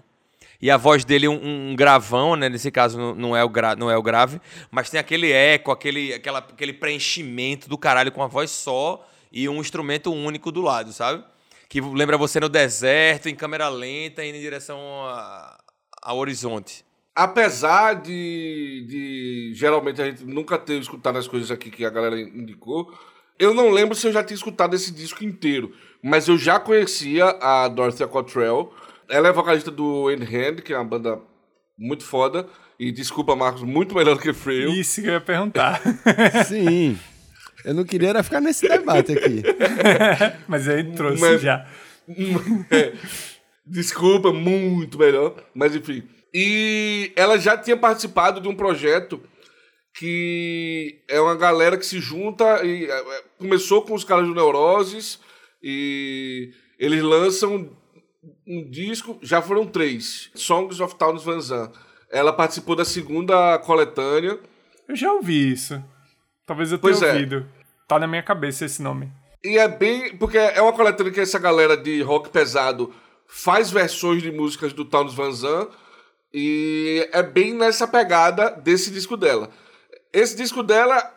[0.61, 2.47] E a voz dele um, um gravão, né?
[2.47, 4.39] Nesse caso não- não é, o gra, não é o grave,
[4.71, 9.49] mas tem aquele eco, aquele, aquela, aquele preenchimento do caralho com a voz só e
[9.49, 11.21] um instrumento único do lado, sabe?
[11.69, 15.57] Que lembra você no deserto, em câmera lenta, indo em direção a-
[16.01, 16.85] ao horizonte.
[17.15, 22.19] Apesar de, de geralmente a gente nunca ter escutado as coisas aqui que a galera
[22.19, 22.93] indicou,
[23.39, 25.73] eu não lembro se eu já tinha escutado esse disco inteiro,
[26.03, 28.71] mas eu já conhecia a Dorothy Cottrell.
[29.09, 31.19] Ela é vocalista do In Hand, que é uma banda
[31.77, 32.47] muito foda.
[32.77, 34.69] E desculpa, Marcos, muito melhor do que Frail.
[34.71, 35.81] Isso que eu ia perguntar.
[36.45, 36.99] Sim.
[37.65, 39.41] Eu não queria era ficar nesse debate aqui.
[40.47, 41.65] mas aí trouxe Mas- já.
[42.69, 42.93] É.
[43.65, 45.35] Desculpa, muito melhor.
[45.55, 46.03] Mas enfim.
[46.31, 49.19] E ela já tinha participado de um projeto
[49.97, 54.35] que é uma galera que se junta e é, é, começou com os caras do
[54.35, 55.19] Neuroses
[55.63, 57.71] e eles lançam
[58.45, 61.75] um disco, já foram três, Songs of Towns Van Zandt.
[62.11, 64.37] Ela participou da segunda coletânea.
[64.87, 65.81] Eu já ouvi isso.
[66.45, 67.45] Talvez eu tenha Pois é.
[67.87, 69.11] Tá na minha cabeça esse nome.
[69.43, 70.17] E é bem.
[70.17, 72.93] Porque é uma coletânea que essa galera de rock pesado
[73.27, 75.71] faz versões de músicas do Towns Van Zandt.
[76.33, 79.49] E é bem nessa pegada desse disco dela.
[80.11, 81.13] Esse disco dela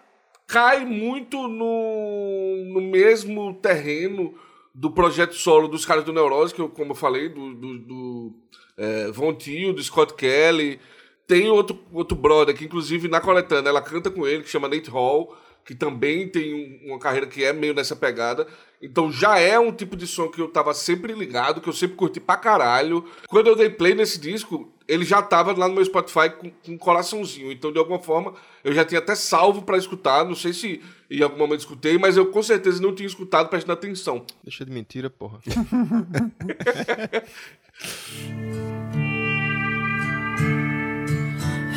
[0.46, 4.34] cai muito no, no mesmo terreno
[4.74, 8.34] do projeto solo dos caras do Neurose, que eu, como eu falei, do, do, do
[8.76, 10.78] é, Von Tio, do Scott Kelly.
[11.26, 14.88] Tem outro, outro brother que, inclusive, na coletânea, ela canta com ele, que chama Nate
[14.88, 15.36] Hall,
[15.68, 18.46] que também tem um- uma carreira que é meio nessa pegada.
[18.80, 21.94] Então já é um tipo de som que eu tava sempre ligado, que eu sempre
[21.94, 23.04] curti pra caralho.
[23.28, 26.72] Quando eu dei play nesse disco, ele já tava lá no meu Spotify com, com
[26.72, 27.52] um coraçãozinho.
[27.52, 28.32] Então, de alguma forma,
[28.64, 30.24] eu já tinha até salvo pra escutar.
[30.24, 33.74] Não sei se em algum momento escutei, mas eu com certeza não tinha escutado prestando
[33.74, 34.24] atenção.
[34.42, 35.38] Deixa de mentira, porra.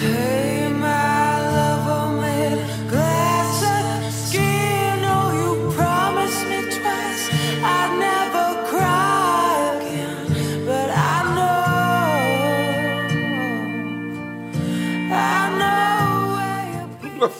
[0.04, 0.51] Hey,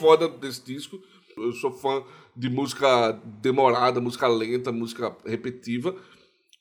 [0.02, 1.00] foda desse disco.
[1.38, 2.04] Eu sou fã
[2.36, 3.12] de música
[3.42, 5.96] demorada, música lenta, música repetitiva.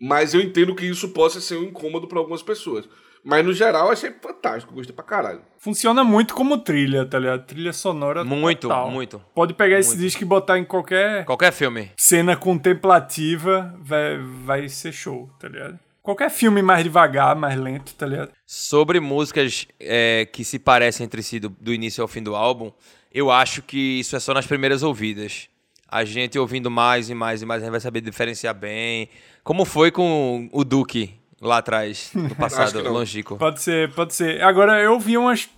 [0.01, 2.89] Mas eu entendo que isso possa ser um incômodo pra algumas pessoas.
[3.23, 5.43] Mas no geral eu achei fantástico, gostei pra caralho.
[5.59, 7.45] Funciona muito como trilha, tá ligado?
[7.45, 8.91] Trilha sonora Muito, total.
[8.91, 9.21] muito.
[9.35, 11.91] Pode pegar esse disco e botar em qualquer Qualquer filme.
[11.99, 15.79] cena contemplativa, vai, vai ser show, tá ligado?
[16.03, 18.33] Qualquer filme mais devagar, mais lento, tá ligado?
[18.47, 22.73] Sobre músicas é, que se parecem entre si do, do início ao fim do álbum,
[23.13, 25.49] eu acho que isso é só nas primeiras ouvidas.
[25.89, 29.09] A gente ouvindo mais e mais e mais, a gente vai saber diferenciar bem.
[29.43, 33.37] Como foi com o Duque lá atrás, no passado longínquo.
[33.37, 34.41] Pode ser, pode ser.
[34.43, 35.49] Agora, eu ouvi umas,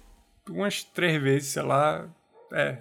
[0.49, 2.07] umas três vezes, sei lá.
[2.53, 2.79] É,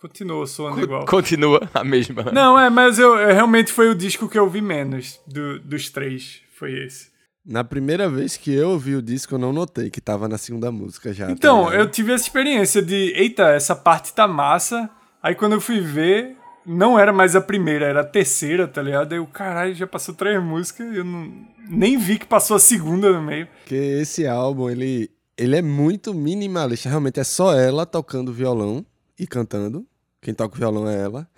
[0.00, 1.04] continua soando igual.
[1.04, 2.24] Continua a mesma.
[2.32, 5.90] Não, é, mas eu, eu- realmente foi o disco que eu ouvi menos do- dos
[5.90, 6.40] três.
[6.58, 7.10] Foi esse.
[7.44, 10.72] Na primeira vez que eu ouvi o disco, eu não notei que tava na segunda
[10.72, 11.26] música já.
[11.26, 11.80] tá Então, ligado?
[11.80, 14.88] eu tive essa experiência de, eita, essa parte tá massa.
[15.22, 19.12] Aí quando eu fui ver, não era mais a primeira, era a terceira, tá ligado?
[19.12, 21.30] Aí eu, caralho, já passou três músicas, eu não,
[21.68, 23.46] nem vi que passou a segunda no meio.
[23.60, 26.88] Porque esse álbum, ele, ele é muito minimalista.
[26.88, 28.84] Realmente é só ela tocando violão
[29.18, 29.86] e cantando.
[30.22, 31.28] Quem toca o violão é ela.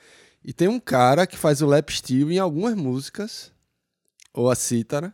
[0.45, 3.53] E tem um cara que faz o lap steel em algumas músicas,
[4.33, 5.13] ou a cítara,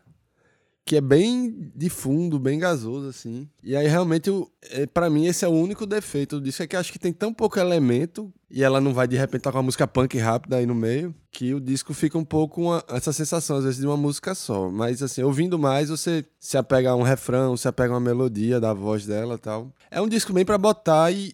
[0.84, 3.48] que é bem de fundo, bem gasoso, assim.
[3.62, 4.28] E aí, realmente,
[4.70, 7.32] é, pra mim, esse é o único defeito disso, é que acho que tem tão
[7.32, 10.74] pouco elemento, e ela não vai, de repente, tocar uma música punk rápida aí no
[10.74, 14.34] meio, que o disco fica um pouco uma- essa sensação, às vezes, de uma música
[14.34, 14.68] só.
[14.68, 18.58] Mas, assim, ouvindo mais, você se apega a um refrão, se apega a uma melodia
[18.60, 19.72] da voz dela e tal.
[19.90, 21.32] É um disco bem pra botar e...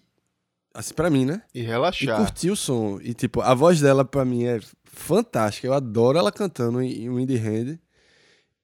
[0.75, 1.41] Assim, pra mim, né?
[1.55, 2.17] E E relaxar.
[2.17, 2.99] curtir o som.
[3.01, 5.65] E, tipo, a voz dela, pra mim, é fantástica.
[5.65, 7.79] Eu adoro ela cantando em, Windy Hand.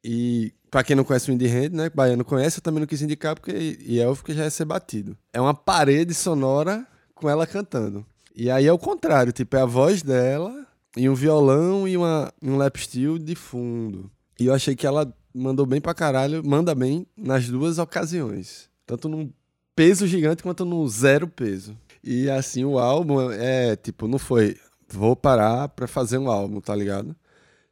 [0.03, 1.89] E, pra quem não conhece o Windy Hand, né?
[1.89, 5.17] Baiano conhece, eu também não quis indicar, porque Elf que já ia ser batido.
[5.31, 8.05] É uma parede sonora com ela cantando.
[8.35, 12.29] E aí é o contrário, tipo, é a voz dela e um violão e uma,
[12.43, 14.11] um lap steel de fundo.
[14.37, 18.69] E eu achei que ela mandou bem pra caralho, manda bem nas duas ocasiões.
[18.85, 19.31] Tanto num
[19.73, 21.77] peso gigante quanto no zero peso.
[22.03, 24.57] E assim, o álbum é, tipo, não foi,
[24.89, 27.15] vou parar pra fazer um álbum, tá ligado?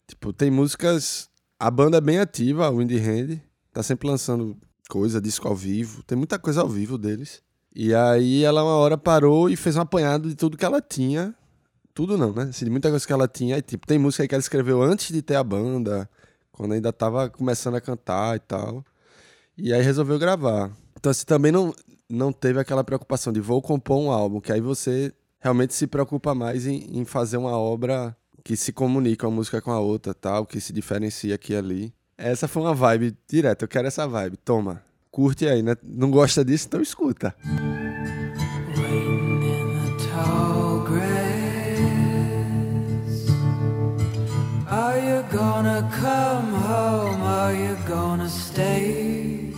[0.08, 1.30] Tipo, tem músicas.
[1.64, 3.40] A banda é bem ativa, a Windy Hand.
[3.72, 4.58] Tá sempre lançando
[4.90, 6.04] coisa, disco ao vivo.
[6.04, 7.42] Tem muita coisa ao vivo deles.
[7.74, 11.34] E aí ela uma hora parou e fez um apanhado de tudo que ela tinha.
[11.94, 12.48] Tudo não, né?
[12.50, 13.58] Assim, de muita coisa que ela tinha.
[13.58, 16.10] E, tipo, tem música que ela escreveu antes de ter a banda,
[16.52, 18.84] quando ainda tava começando a cantar e tal.
[19.58, 20.70] E aí resolveu gravar.
[21.00, 21.74] Então, assim, também não,
[22.10, 26.36] não teve aquela preocupação de vou compor um álbum, que aí você realmente se preocupa
[26.36, 28.14] mais em, em fazer uma obra
[28.44, 31.94] que se comunica uma música com a outra, tal, que se diferencia aqui e ali.
[32.18, 34.38] Essa foi uma vibe direta, eu quero essa vibe.
[34.38, 35.76] Toma, curte aí, né?
[35.84, 37.36] Não gosta disso, então escuta.
[45.34, 47.22] Gonna come home?
[47.24, 49.52] Are you gonna stay?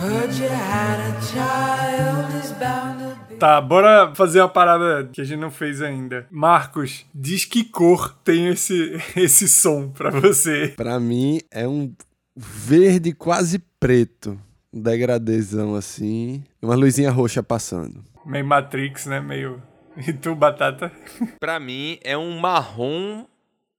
[0.00, 3.03] Heard you had a child is bound.
[3.44, 6.26] Tá, bora fazer uma parada que a gente não fez ainda.
[6.30, 10.68] Marcos, diz que cor tem esse, esse som pra você.
[10.74, 11.94] Pra mim é um
[12.34, 14.40] verde quase preto,
[14.72, 18.02] um degradezão assim, uma luzinha roxa passando.
[18.24, 19.20] Meio Matrix, né?
[19.20, 19.62] Meio.
[20.08, 20.90] E tu, Batata?
[21.38, 23.26] Pra mim é um marrom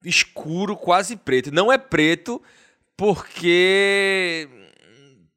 [0.04, 1.52] escuro, quase preto.
[1.52, 2.40] Não é preto
[2.96, 4.48] porque.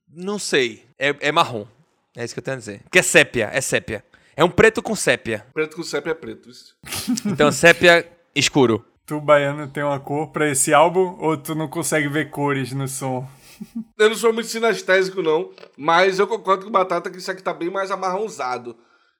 [0.06, 0.84] Não sei.
[0.98, 1.66] É, é marrom.
[2.14, 2.80] É isso que eu tenho a dizer.
[2.82, 4.04] Porque é sépia, é sépia.
[4.38, 5.44] É um preto com sépia.
[5.52, 6.48] Preto com CEP é preto.
[6.48, 6.76] Isso.
[7.26, 8.84] Então sépia escuro.
[9.04, 12.86] Tu, Baiano, tem uma cor pra esse álbum ou tu não consegue ver cores no
[12.86, 13.28] som?
[13.98, 15.50] Eu não sou muito sinestésico, não.
[15.76, 18.76] Mas eu concordo com o Batata que isso aqui tá bem mais amarronzado.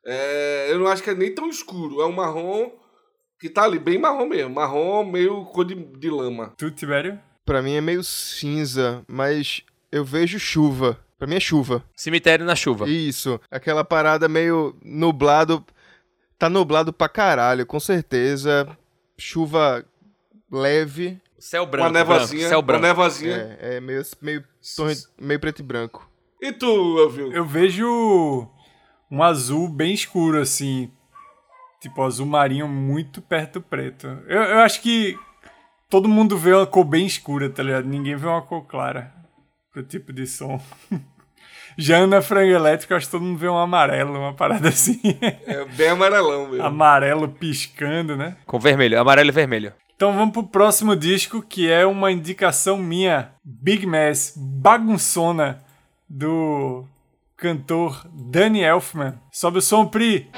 [0.07, 2.00] É, eu não acho que é nem tão escuro.
[2.00, 2.70] É um marrom
[3.40, 4.54] que tá ali, bem marrom mesmo.
[4.54, 6.54] Marrom meio cor de, de lama.
[6.57, 7.18] Tu, Tibério?
[7.44, 10.96] Pra mim é meio cinza, mas eu vejo chuva.
[11.18, 11.83] Pra mim é chuva.
[11.96, 12.88] Cemitério na chuva.
[12.88, 13.40] Isso.
[13.50, 15.64] Aquela parada meio nublado.
[16.38, 18.68] Tá nublado pra caralho, com certeza.
[19.18, 19.85] Chuva
[20.50, 21.20] leve.
[21.37, 21.88] Céu branco.
[21.88, 22.40] uma nevazinha.
[22.42, 22.85] branco, céu branco.
[22.85, 23.59] Uma nevazinha.
[23.61, 24.44] É, é meio, meio,
[25.20, 26.09] meio preto e branco.
[26.40, 27.33] E tu, Elvio?
[27.33, 28.48] Eu vejo
[29.11, 30.88] um azul bem escuro, assim.
[31.81, 34.07] Tipo, azul marinho muito perto do preto.
[34.28, 35.18] Eu, eu acho que
[35.90, 37.88] todo mundo vê uma cor bem escura, tá ligado?
[37.88, 39.17] Ninguém vê uma cor clara
[39.78, 40.60] pro tipo de som.
[41.76, 45.00] Já na frango elétrico, acho que todo mundo vê um amarelo, uma parada assim.
[45.46, 46.66] É bem amarelão mesmo.
[46.66, 48.36] amarelo piscando, né?
[48.44, 49.72] Com vermelho, amarelo e vermelho.
[49.94, 55.60] Então vamos pro próximo disco, que é uma indicação minha, Big Mess, bagunçona,
[56.08, 56.84] do
[57.36, 59.14] cantor Danny Elfman.
[59.30, 60.28] Sobe o som, Pri!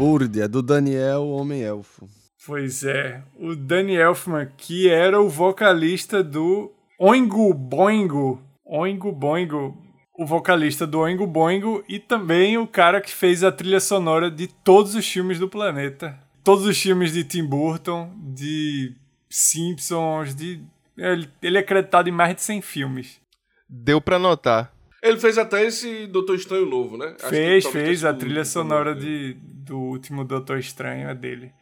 [0.00, 2.08] Balbúrdia, do Daniel Homem Elfo.
[2.46, 8.40] Pois é, o Danny Elfman, que era o vocalista do Oingo Boingo.
[8.64, 9.76] Oingo Boingo,
[10.18, 14.46] o vocalista do Oingo Boingo e também o cara que fez a trilha sonora de
[14.46, 16.18] todos os filmes do planeta.
[16.42, 18.96] Todos os filmes de Tim Burton, de
[19.28, 20.62] Simpsons, de...
[20.96, 23.20] Ele, ele é acreditado em mais de 100 filmes.
[23.68, 24.72] Deu pra notar.
[25.02, 27.16] Ele fez até esse Doutor Estranho novo, né?
[27.28, 28.04] Fez, fez.
[28.04, 31.52] A trilha sonora de, do último Doutor Estranho é dele.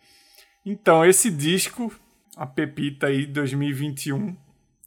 [0.67, 1.93] Então, esse disco,
[2.37, 4.37] a Pepita aí, 2021,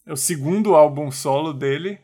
[0.06, 2.00] é o segundo álbum solo dele.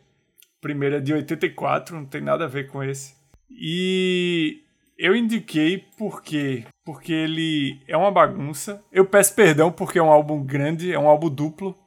[0.57, 3.15] O primeiro é de 84, não tem nada a ver com esse.
[3.49, 4.61] E
[4.97, 8.83] eu indiquei porque porque ele é uma bagunça.
[8.91, 11.77] Eu peço perdão porque é um álbum grande, é um álbum duplo.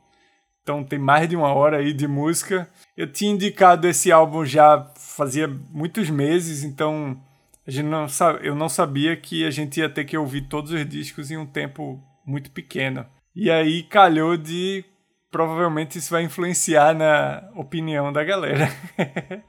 [0.71, 2.71] Então tem mais de uma hora aí de música.
[2.97, 7.21] Eu tinha indicado esse álbum já fazia muitos meses, então
[7.67, 8.07] a gente não
[8.41, 11.45] eu não sabia que a gente ia ter que ouvir todos os discos em um
[11.45, 13.05] tempo muito pequeno.
[13.35, 14.85] E aí calhou de
[15.29, 18.69] provavelmente isso vai influenciar na opinião da galera,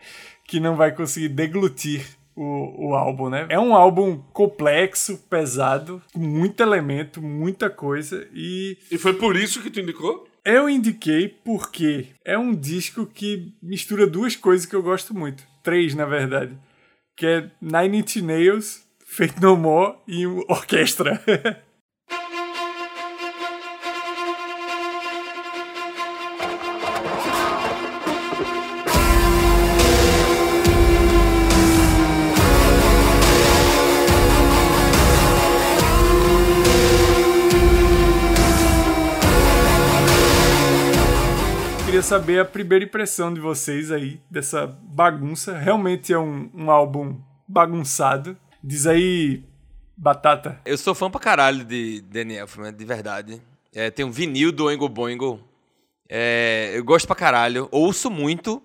[0.47, 2.03] que não vai conseguir deglutir
[2.35, 3.45] o, o álbum, né?
[3.47, 9.61] É um álbum complexo, pesado, com muito elemento, muita coisa e E foi por isso
[9.61, 10.30] que tu indicou?
[10.45, 15.43] Eu indiquei porque é um disco que mistura duas coisas que eu gosto muito.
[15.63, 16.57] Três, na verdade.
[17.15, 21.21] Que é Nine Inch Nails, Fate No More e Orquestra.
[42.11, 45.57] saber a primeira impressão de vocês aí dessa bagunça.
[45.57, 48.35] Realmente é um, um álbum bagunçado.
[48.61, 49.45] Diz aí,
[49.95, 50.59] Batata.
[50.65, 53.41] Eu sou fã pra caralho de Danny Elfman, de verdade.
[53.73, 55.39] É, tem um vinil do Oingo Boingo.
[56.09, 58.61] É, eu gosto pra caralho, ouço muito.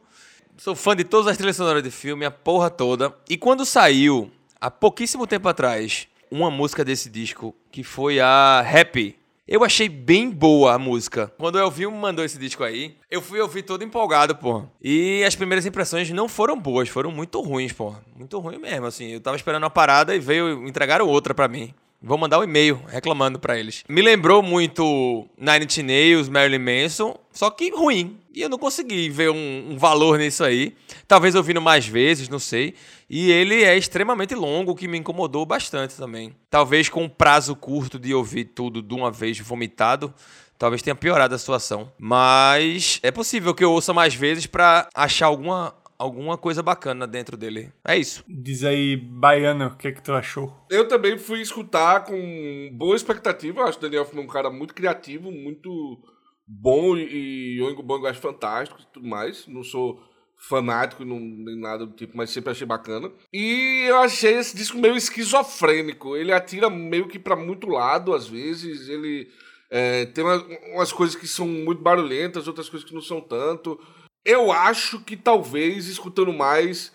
[0.56, 3.14] Sou fã de todas as trilhas sonoras de filme, a porra toda.
[3.30, 4.28] E quando saiu,
[4.60, 9.16] há pouquíssimo tempo atrás, uma música desse disco, que foi a Happy.
[9.48, 11.32] Eu achei bem boa a música.
[11.38, 14.64] Quando Elvio me mandou esse disco aí, eu fui ouvir todo empolgado, pô.
[14.82, 17.94] E as primeiras impressões não foram boas, foram muito ruins, pô.
[18.16, 19.12] Muito ruim mesmo, assim.
[19.12, 21.72] Eu tava esperando uma parada e veio, entregaram outra pra mim.
[22.02, 23.84] Vou mandar um e-mail reclamando pra eles.
[23.88, 28.18] Me lembrou muito Nine Inch Nails, Marilyn Manson, só que ruim.
[28.36, 30.76] E eu não consegui ver um, um valor nisso aí.
[31.08, 32.74] Talvez ouvindo mais vezes, não sei.
[33.08, 36.36] E ele é extremamente longo, o que me incomodou bastante também.
[36.50, 40.12] Talvez com um prazo curto de ouvir tudo de uma vez vomitado,
[40.58, 41.90] talvez tenha piorado a situação.
[41.98, 47.38] Mas é possível que eu ouça mais vezes pra achar alguma, alguma coisa bacana dentro
[47.38, 47.72] dele.
[47.82, 48.22] É isso.
[48.28, 50.52] Diz aí, Baiano, o que, é que tu achou?
[50.68, 53.60] Eu também fui escutar com boa expectativa.
[53.60, 55.98] Eu acho o Daniel Elfman um cara muito criativo, muito
[56.46, 59.46] bom e Oingo Boingo eu acho fantástico e tudo mais.
[59.46, 60.00] Não sou
[60.38, 63.10] fanático não, nem nada do tipo, mas sempre achei bacana.
[63.32, 66.16] E eu achei esse disco meio esquizofrênico.
[66.16, 68.88] Ele atira meio que pra muito lado às vezes.
[68.88, 69.28] Ele
[69.70, 73.80] é, tem uma- umas coisas que são muito barulhentas, outras coisas que não são tanto.
[74.24, 76.92] Eu acho que talvez, escutando mais,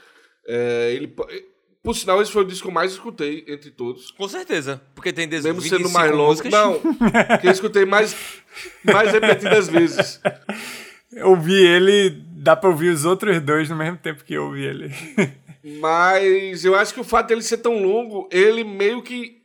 [0.47, 1.13] é, ele.
[1.83, 4.11] Po- Por sinal, esse foi o disco que eu mais escutei entre todos.
[4.11, 4.81] Com certeza.
[4.95, 6.25] Porque tem 10, Mesmo 25 sendo mais longo.
[6.29, 6.51] músicas.
[6.51, 6.79] Não,
[7.39, 8.15] que eu escutei mais,
[8.83, 10.19] mais repetidas vezes.
[11.11, 14.63] Eu ouvi ele, dá pra ouvir os outros dois no mesmo tempo que eu ouvi
[14.63, 14.89] ele.
[15.79, 19.41] Mas eu acho que o fato dele ser tão longo, ele meio que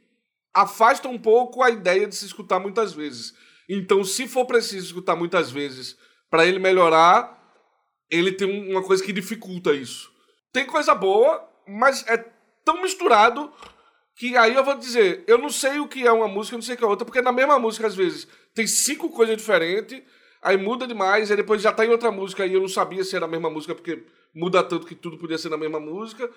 [0.54, 3.34] afasta um pouco a ideia de se escutar muitas vezes.
[3.68, 5.96] Então, se for preciso escutar muitas vezes
[6.30, 7.36] para ele melhorar,
[8.10, 10.10] ele tem um- uma coisa que dificulta isso.
[10.52, 12.16] Tem coisa boa, mas é
[12.64, 13.52] tão misturado
[14.14, 16.62] que aí eu vou dizer, eu não sei o que é uma música, eu não
[16.62, 20.02] sei o que é outra, porque na mesma música, às vezes, tem cinco coisas diferentes,
[20.42, 23.14] aí muda demais, aí depois já tá em outra música e eu não sabia se
[23.14, 24.04] era a mesma música, porque
[24.34, 26.30] muda tanto que tudo podia ser na mesma música.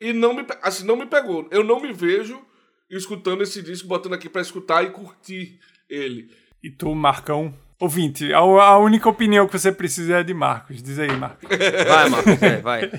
[0.00, 1.48] E não me, assim, não me pegou.
[1.50, 2.44] Eu não me vejo
[2.90, 5.58] escutando esse disco, botando aqui pra escutar e curtir
[5.88, 6.30] ele.
[6.62, 7.54] E tu, Marcão?
[7.80, 10.82] Ouvinte, a, a única opinião que você precisa é de Marcos.
[10.82, 11.48] Diz aí, Marcos.
[11.88, 12.90] Vai, Marcos, é, vai.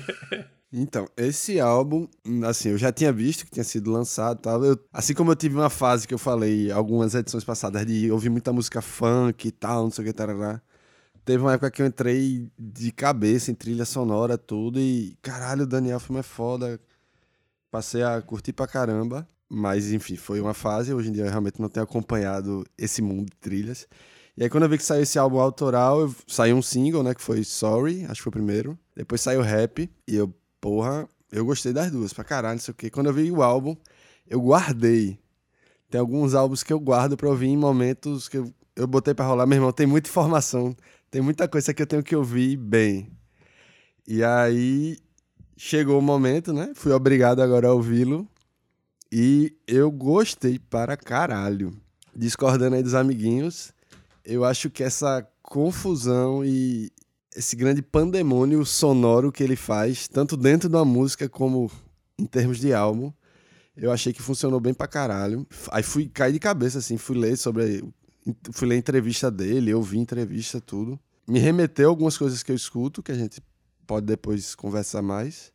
[0.72, 2.06] Então, esse álbum,
[2.46, 4.64] assim, eu já tinha visto que tinha sido lançado e tal.
[4.64, 8.28] Eu- assim como eu tive uma fase que eu falei algumas edições passadas de ouvir
[8.28, 10.60] muita música funk e tal, não sei o que, tarará.
[11.24, 15.66] Teve uma época que eu entrei de cabeça em trilha sonora, tudo, e caralho, o
[15.66, 16.78] Daniel Elfman é foda.
[17.70, 19.26] Passei a curtir pra caramba.
[19.48, 20.92] Mas, enfim, foi uma fase.
[20.92, 23.86] Hoje em dia eu realmente não tenho acompanhado esse mundo de trilhas.
[24.36, 27.14] E aí, quando eu vi que saiu esse álbum autoral, saiu um single, né?
[27.14, 28.78] Que foi Sorry, acho que foi o primeiro.
[28.94, 29.90] Depois saiu Rap.
[30.06, 32.90] E eu, porra, eu gostei das duas, pra caralho, não sei o quê.
[32.90, 33.74] Quando eu vi o álbum,
[34.28, 35.18] eu guardei.
[35.88, 39.24] Tem alguns álbuns que eu guardo pra ouvir em momentos que eu, eu botei pra
[39.26, 39.46] rolar.
[39.46, 40.76] Meu irmão, tem muita informação.
[41.10, 43.10] Tem muita coisa que eu tenho que ouvir bem.
[44.06, 44.98] E aí,
[45.56, 46.72] chegou o momento, né?
[46.74, 48.28] Fui obrigado agora a ouvi-lo.
[49.10, 51.72] E eu gostei para caralho.
[52.14, 53.72] Discordando aí dos amiguinhos,
[54.26, 56.90] eu acho que essa confusão e
[57.34, 61.70] esse grande pandemônio sonoro que ele faz, tanto dentro da música como
[62.18, 63.12] em termos de álbum,
[63.76, 65.46] eu achei que funcionou bem pra caralho.
[65.70, 67.84] Aí fui cair de cabeça, assim, fui ler sobre.
[68.52, 70.98] Fui ler entrevista dele, ouvi entrevista, tudo.
[71.28, 73.40] Me remeteu algumas coisas que eu escuto, que a gente
[73.86, 75.52] pode depois conversar mais.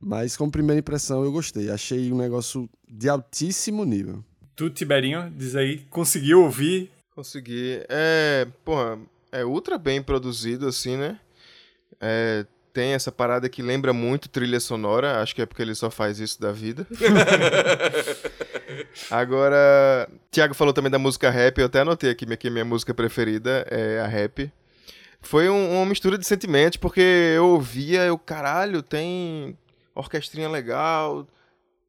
[0.00, 1.68] Mas como primeira impressão eu gostei.
[1.68, 4.24] Achei um negócio de altíssimo nível.
[4.54, 6.90] Tu, Tiberinho, diz aí, conseguiu ouvir?
[7.18, 7.82] Consegui.
[7.88, 8.96] É, porra,
[9.32, 11.18] é ultra bem produzido, assim, né?
[12.00, 15.90] É, tem essa parada que lembra muito trilha sonora, acho que é porque ele só
[15.90, 16.86] faz isso da vida.
[19.10, 23.66] Agora, Thiago falou também da música rap, eu até anotei aqui que minha música preferida
[23.68, 24.52] é a rap.
[25.20, 29.58] Foi um- uma mistura de sentimentos, porque eu ouvia, eu, caralho, tem
[29.92, 31.26] orquestrinha legal,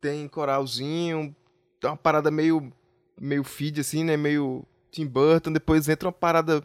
[0.01, 1.35] tem coralzinho,
[1.79, 2.73] tem uma parada meio,
[3.21, 4.17] meio feed, assim, né?
[4.17, 6.63] Meio Tim Burton, depois entra uma parada.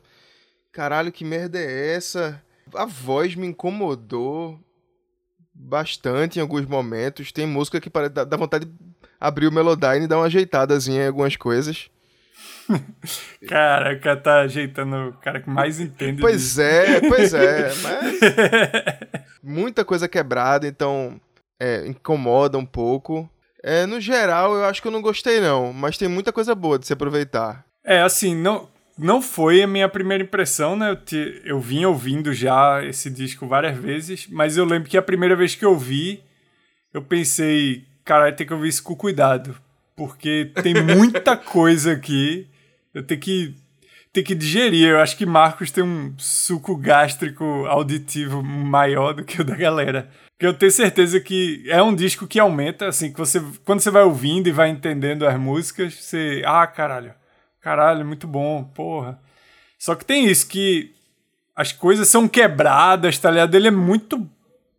[0.73, 2.43] Caralho, que merda é essa?
[2.75, 4.59] A voz me incomodou
[5.53, 7.31] bastante em alguns momentos.
[7.31, 8.73] Tem música que parece, dá, vontade de
[9.21, 11.89] abrir o Melodyne e dar uma ajeitadazinha em algumas coisas.
[13.47, 16.63] Cara, o cara tá ajeitando o cara que mais entende Pois disso.
[16.63, 18.21] é, pois é, mas
[19.43, 21.21] muita coisa quebrada, então
[21.61, 23.29] é, incomoda um pouco.
[23.63, 26.79] É, no geral, eu acho que eu não gostei não, mas tem muita coisa boa
[26.79, 27.64] de se aproveitar.
[27.85, 30.91] É, assim, não, não foi a minha primeira impressão, né?
[30.91, 35.03] Eu, te, eu vim ouvindo já esse disco várias vezes, mas eu lembro que a
[35.03, 36.23] primeira vez que eu vi,
[36.93, 39.57] eu pensei, caralho, tem que ouvir isso com cuidado,
[39.97, 42.47] porque tem muita coisa aqui,
[42.95, 43.55] eu tenho que,
[44.13, 44.89] tenho que digerir.
[44.89, 50.09] Eu acho que Marcos tem um suco gástrico auditivo maior do que o da galera.
[50.33, 53.91] Porque eu tenho certeza que é um disco que aumenta, assim, que você, quando você
[53.91, 57.13] vai ouvindo e vai entendendo as músicas, você, ah, caralho,
[57.65, 59.19] caralho, muito bom, porra.
[59.79, 60.95] Só que tem isso, que
[61.57, 63.55] as coisas são quebradas, tá ligado?
[63.55, 64.29] Ele é muito.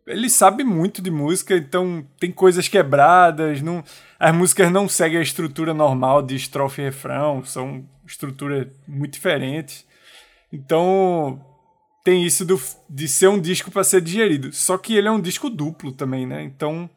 [0.06, 3.82] Ele sabe muito de música, então tem coisas quebradas, não,
[4.20, 9.84] as músicas não seguem a estrutura normal de estrofe e refrão, são estruturas muito diferentes.
[10.52, 11.44] Então
[12.04, 14.52] tem isso do, de ser um disco para ser digerido.
[14.52, 16.44] Só que ele é um disco duplo também, né?
[16.44, 16.88] Então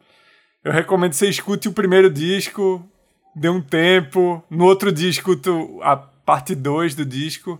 [0.63, 2.87] eu recomendo que você escute o primeiro disco,
[3.35, 7.59] dê um tempo, no outro disco tu, a parte 2 do disco,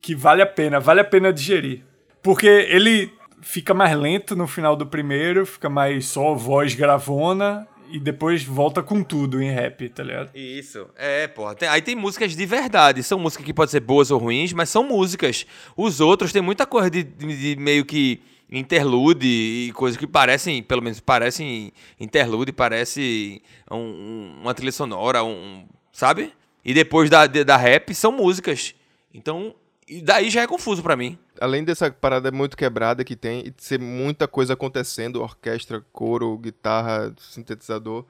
[0.00, 1.82] que vale a pena, vale a pena digerir.
[2.22, 8.00] Porque ele fica mais lento no final do primeiro, fica mais só voz gravona e
[8.00, 10.30] depois volta com tudo em rap, tá ligado?
[10.36, 10.88] Isso.
[10.96, 11.54] É, porra.
[11.70, 13.02] Aí tem músicas de verdade.
[13.02, 15.46] São músicas que podem ser boas ou ruins, mas são músicas.
[15.76, 18.20] Os outros tem muita coisa de, de- de meio que
[18.50, 25.24] interlude e coisas que parecem, pelo menos parecem interlude, parece um- um- uma trilha sonora,
[25.24, 26.32] um, sabe?
[26.64, 28.74] E depois da, de- da rap são músicas.
[29.12, 29.54] Então,
[29.88, 31.18] e daí já é confuso pra mim.
[31.40, 36.36] Além dessa parada muito quebrada que tem e de ser muita coisa acontecendo, orquestra, coro,
[36.38, 38.04] guitarra, sintetizador,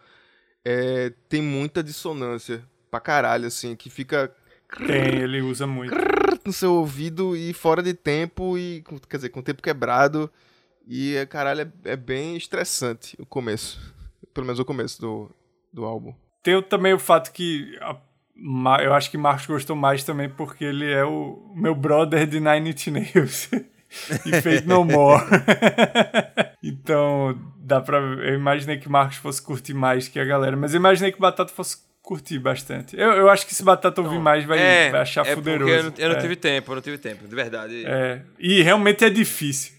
[0.64, 4.32] é, tem muita dissonância pra caralho, assim, que fica
[4.86, 5.94] Tem, ele usa muito.
[6.46, 10.30] No seu ouvido e fora de tempo e, quer dizer, com o tempo quebrado
[10.86, 13.94] e, é, caralho, é, é bem estressante o começo.
[14.32, 15.30] Pelo menos o começo do,
[15.72, 16.14] do álbum.
[16.42, 17.98] Tem também o fato que a-
[18.82, 22.70] eu acho que Marcos gostou mais também porque ele é o meu brother de Nine
[22.70, 23.48] Inch Nails
[24.26, 25.24] e fez No More.
[26.62, 27.98] então, dá pra.
[27.98, 31.52] Eu imaginei que Marcos fosse curtir mais que a galera, mas eu imaginei que Batata
[31.52, 32.96] fosse curtir bastante.
[32.96, 35.72] Eu, eu acho que se Batata ouvir mais, vai, é, vai achar é fuderoso.
[35.72, 37.84] eu não, eu não É, tive tempo, eu não tive tempo, de verdade.
[37.84, 38.22] é.
[38.38, 39.74] E realmente é difícil.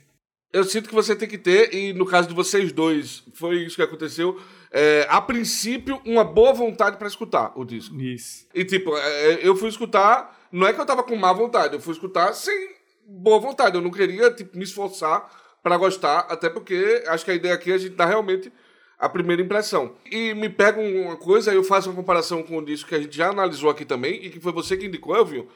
[0.51, 3.77] Eu sinto que você tem que ter, e no caso de vocês dois, foi isso
[3.77, 4.37] que aconteceu.
[4.73, 7.95] é, a princípio, uma boa vontade pra escutar o disco.
[7.95, 8.45] Isso.
[8.53, 11.79] E tipo, é, eu fui escutar, não é que eu tava com má vontade, eu
[11.79, 12.75] fui escutar sem
[13.07, 13.75] boa vontade.
[13.77, 15.29] Eu não queria tipo, me esforçar
[15.63, 18.51] pra gostar, até porque acho que a ideia aqui é a gente dar realmente
[18.99, 19.95] a primeira impressão.
[20.11, 23.15] E me pega uma coisa, eu faço uma comparação com o disco que a gente
[23.15, 25.47] já analisou aqui também, e que foi você que indicou, Elvio,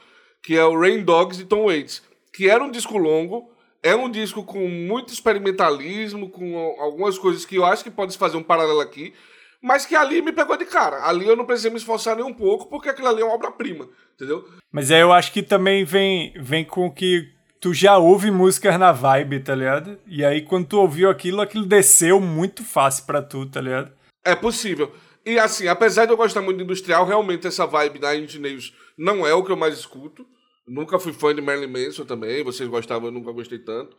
[0.42, 3.50] que é o Rain Dogs de Tom Waits, que era um disco longo,
[3.82, 8.18] é um disco com muito experimentalismo, com algumas coisas que eu acho que pode se
[8.18, 9.12] fazer um paralelo aqui,
[9.60, 11.04] mas que ali me pegou de cara.
[11.04, 13.88] Ali eu não precisei me esforçar nem um pouco, porque aquilo ali é uma obra-prima,
[14.14, 14.48] entendeu?
[14.70, 17.28] Mas aí eu acho que também vem, vem com que
[17.62, 19.96] tu já ouve músicas na vibe, tá ligado?
[20.04, 23.92] E aí quando tu ouviu aquilo, aquilo desceu muito fácil pra tu, tá ligado?
[24.24, 24.92] É possível.
[25.24, 29.24] E assim, apesar de eu gostar muito de industrial, realmente essa vibe da Engineers não
[29.24, 30.26] é o que eu mais escuto.
[30.66, 33.96] Nunca fui fã de Marilyn Manson também, vocês gostavam, eu nunca gostei tanto.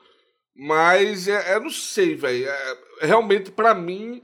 [0.53, 2.45] Mas é, é não sei, velho.
[2.45, 4.21] É, realmente, pra mim,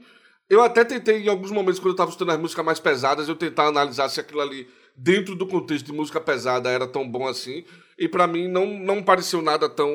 [0.50, 3.34] eu até tentei em alguns momentos, quando eu tava escutando as músicas mais pesadas, eu
[3.34, 7.64] tentar analisar se aquilo ali, dentro do contexto de música pesada, era tão bom assim.
[7.98, 9.90] E pra mim não, não pareceu nada tão,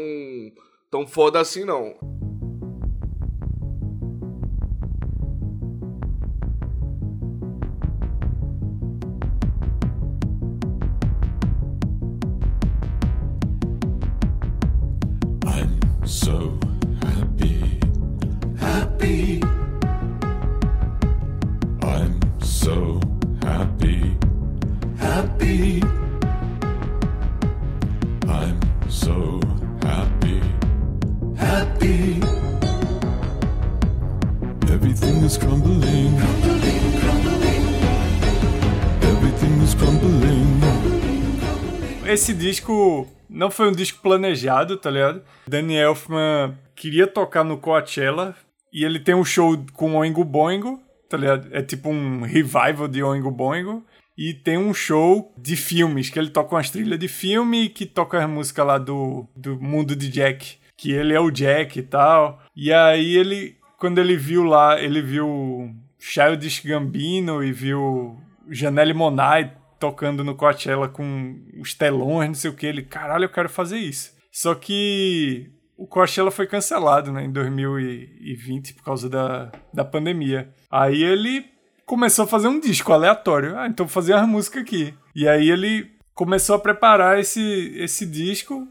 [0.90, 1.96] tão foda assim, não.
[42.16, 45.22] Esse disco não foi um disco planejado, tá ligado?
[45.46, 48.34] Danny Elfman queria tocar no Coachella
[48.72, 51.50] e ele tem um show com Oingo Boingo, tá ligado?
[51.52, 53.86] É tipo um revival de Oingo Boingo.
[54.18, 58.24] E tem um show de filmes, que ele toca umas trilhas de filme que toca
[58.24, 60.56] as músicas lá do, do mundo de Jack.
[60.78, 62.42] Que ele é o Jack e tal.
[62.56, 68.18] E aí ele, quando ele viu lá, ele viu Childish Gambino e viu
[68.50, 69.52] Janelle Monáe
[69.86, 72.66] tocando no Coachella com os telões, não sei o que.
[72.66, 74.14] Ele, caralho, eu quero fazer isso.
[74.32, 80.50] Só que o Coachella foi cancelado, né, em 2020 por causa da, da pandemia.
[80.72, 81.46] Aí ele
[81.86, 83.58] começou a fazer um disco aleatório.
[83.58, 84.94] Ah, então vou fazer uma música aqui.
[85.16, 88.68] E aí ele começou a preparar esse, esse disco,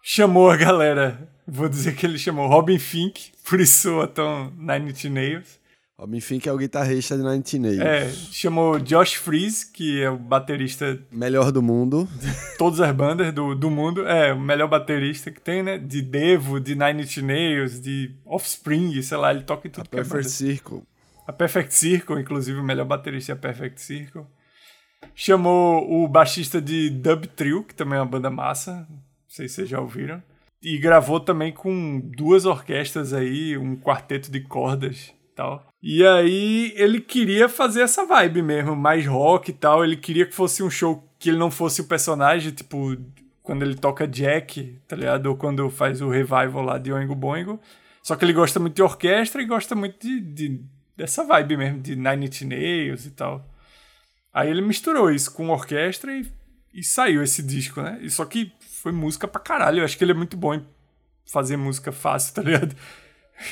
[0.00, 4.90] chamou a galera, vou dizer que ele chamou Robin Fink, por isso soa tão Nine
[4.90, 5.58] Inch Nails.
[5.98, 7.80] Robin Fink é o guitarrista de Nine.
[7.80, 12.06] É, chamou Josh Freeze, que é o baterista Melhor do mundo.
[12.20, 14.06] de todas as bandas do, do mundo.
[14.06, 15.78] É, o melhor baterista que tem, né?
[15.78, 19.96] De Devo, de Nine Inch Nails, de Offspring, sei lá, ele toca em tudo que
[19.96, 20.28] é Perfect banda.
[20.28, 20.82] Circle.
[21.26, 24.26] A Perfect Circle, inclusive, o melhor baterista é a Perfect Circle.
[25.14, 29.54] Chamou o baixista de Dub Trio, que também é uma banda massa, não sei se
[29.56, 30.22] vocês já ouviram.
[30.62, 35.66] E gravou também com duas orquestras aí, um quarteto de cordas e tal.
[35.88, 39.84] E aí ele queria fazer essa vibe mesmo, mais rock e tal.
[39.84, 42.96] Ele queria que fosse um show que ele não fosse o personagem, tipo,
[43.40, 45.26] quando ele toca Jack, tá ligado?
[45.26, 47.60] Ou quando faz o revival lá de Oingo Boingo.
[48.02, 50.60] Só que ele gosta muito de orquestra e gosta muito de, de-
[50.96, 53.48] dessa vibe mesmo, de Nine Inch Nails e tal.
[54.34, 56.26] Aí ele misturou isso com orquestra e,
[56.74, 57.98] e saiu esse disco, né?
[58.02, 59.78] E só que foi música pra caralho.
[59.78, 60.66] Eu acho que ele é muito bom em
[61.32, 62.74] fazer música fácil, tá ligado?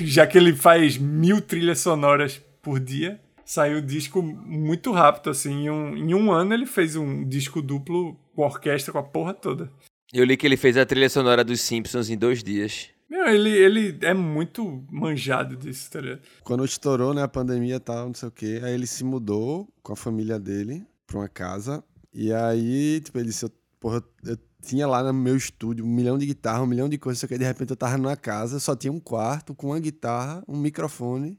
[0.01, 5.64] Já que ele faz mil trilhas sonoras por dia, saiu o disco muito rápido, assim.
[5.64, 9.35] Em um, em um ano ele fez um disco duplo com orquestra, com a porra
[9.35, 9.70] toda.
[10.12, 12.89] Eu li que ele fez a trilha sonora dos Simpsons em dois dias.
[13.09, 16.20] Meu, ele, ele é muito manjado disso, tá ligado?
[16.43, 19.68] Quando estourou, né, a pandemia e tal, não sei o quê, aí ele se mudou
[19.82, 21.85] com a família dele pra uma casa.
[22.12, 26.27] E aí, tipo, ele disse, porra, eu tinha lá no meu estúdio um milhão de
[26.27, 28.93] guitarras, um milhão de coisas, só que de repente eu tava numa casa, só tinha
[28.93, 31.39] um quarto com uma guitarra, um microfone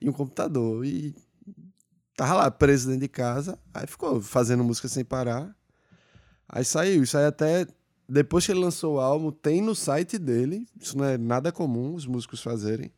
[0.00, 0.84] e um computador.
[0.84, 1.14] E
[2.16, 5.54] tava lá preso dentro de casa, aí ficou fazendo música sem parar.
[6.48, 7.66] Aí saiu, isso aí até
[8.08, 11.94] depois que ele lançou o álbum, tem no site dele, isso não é nada comum
[11.94, 12.90] os músicos fazerem.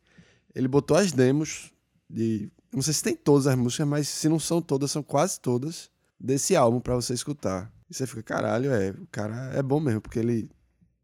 [0.55, 1.71] Ele botou as demos
[2.09, 2.49] de.
[2.71, 5.89] Não sei se tem todas as músicas, mas se não são todas, são quase todas
[6.17, 7.69] desse álbum pra você escutar.
[7.91, 10.49] E você fica, caralho, é, o cara é bom mesmo, porque ele.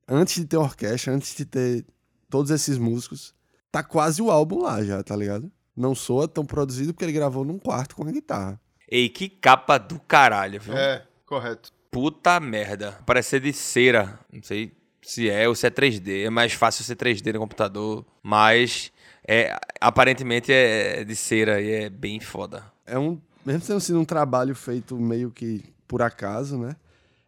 [0.08, 1.86] Antes de ter orquestra, antes de ter
[2.30, 3.36] todos esses músicos,
[3.70, 5.52] tá quase o álbum lá já, tá ligado?
[5.76, 8.58] Não soa tão produzido porque ele gravou num quarto com a guitarra.
[8.90, 10.78] Ei, que capa do caralho, viu?
[10.78, 11.74] É, correto.
[11.92, 12.98] Puta merda.
[13.06, 14.18] Parece ser de cera.
[14.32, 14.72] Não sei
[15.02, 16.26] se é ou se é 3D.
[16.26, 18.06] É mais fácil ser 3D no computador.
[18.24, 18.94] Mas
[19.28, 22.64] é, aparentemente é de cera e é bem foda.
[22.86, 23.20] é um.
[23.46, 26.76] Mesmo tendo sido um trabalho feito meio que por acaso, né?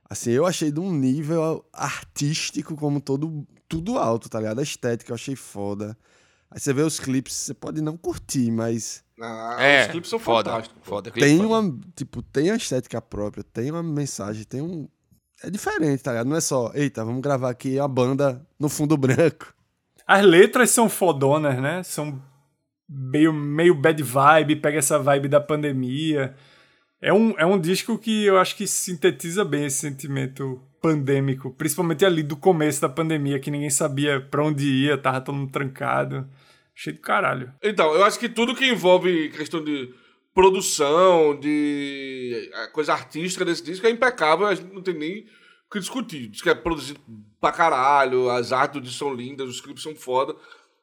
[0.10, 3.45] Assim, eu achei de um nível artístico como todo.
[3.68, 4.60] Tudo alto, tá ligado?
[4.60, 5.95] A estética eu achei foda.
[6.49, 10.18] Aí você vê os clipes, você pode não curtir, mas Ah, é, os clipes são
[10.18, 10.82] foda, fantásticos.
[10.82, 11.47] Foda, clipe tem foda.
[11.60, 11.80] uma.
[11.95, 14.88] Tipo, tem a estética própria, tem uma mensagem, tem um.
[15.43, 16.28] É diferente, tá ligado?
[16.28, 19.53] Não é só, eita, vamos gravar aqui a banda no fundo branco.
[20.07, 21.84] As letras são fodonas, né?
[21.84, 22.20] São
[22.89, 26.36] meio, meio bad vibe, pega essa vibe da pandemia.
[27.02, 32.06] É um, é um disco que eu acho que sintetiza bem esse sentimento pandêmico, principalmente
[32.06, 36.28] ali do começo da pandemia, que ninguém sabia pra onde ia, tava todo mundo trancado.
[36.76, 37.54] Cheio de caralho.
[37.62, 39.93] Então, eu acho que tudo que envolve questão de
[40.34, 45.20] produção, de coisa artística desse disco é impecável, a gente não tem nem
[45.68, 46.28] o que discutir.
[46.28, 47.00] Diz que é produzido
[47.39, 50.36] pra caralho, as artes do são lindas, os clipes são foda,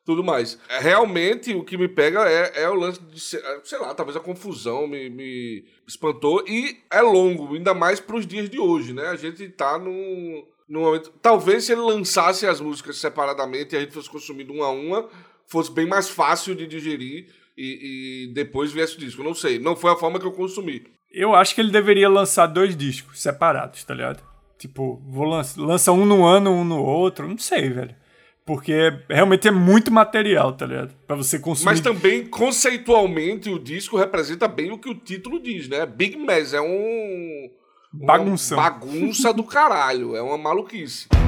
[0.06, 0.56] tudo mais.
[0.68, 4.16] É, Realmente, o que me pega é, é o lance de, eh, sei lá, talvez
[4.16, 9.08] a confusão me, me espantou e é longo, ainda mais pros dias de hoje, né?
[9.08, 11.12] A gente tá num, num momento...
[11.20, 15.08] Talvez se ele lançasse as músicas separadamente e a gente fosse consumindo uma a uma,
[15.44, 17.26] fosse bem mais fácil de digerir
[17.58, 19.24] e, e depois viesse o disco.
[19.24, 20.86] Não sei, não foi a forma que eu consumi.
[21.10, 24.22] Eu acho que ele deveria lançar dois discos separados, tá ligado?
[24.56, 28.05] Tipo, vou lança, lança um no ano, um no outro, não sei, velho.
[28.46, 30.94] Porque realmente é muito material, tá ligado?
[31.04, 31.66] Pra você consumir.
[31.66, 35.84] Mas também, conceitualmente, o disco representa bem o que o título diz, né?
[35.84, 37.50] Big Mess é um...
[37.92, 38.56] uma Bagunção.
[38.56, 41.08] Bagunça do caralho, é uma maluquice.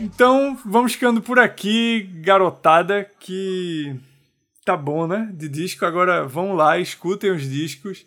[0.00, 3.94] Então, vamos ficando por aqui, garotada, que
[4.64, 5.28] tá bom, né?
[5.32, 5.84] De disco.
[5.84, 8.06] Agora vão lá, escutem os discos,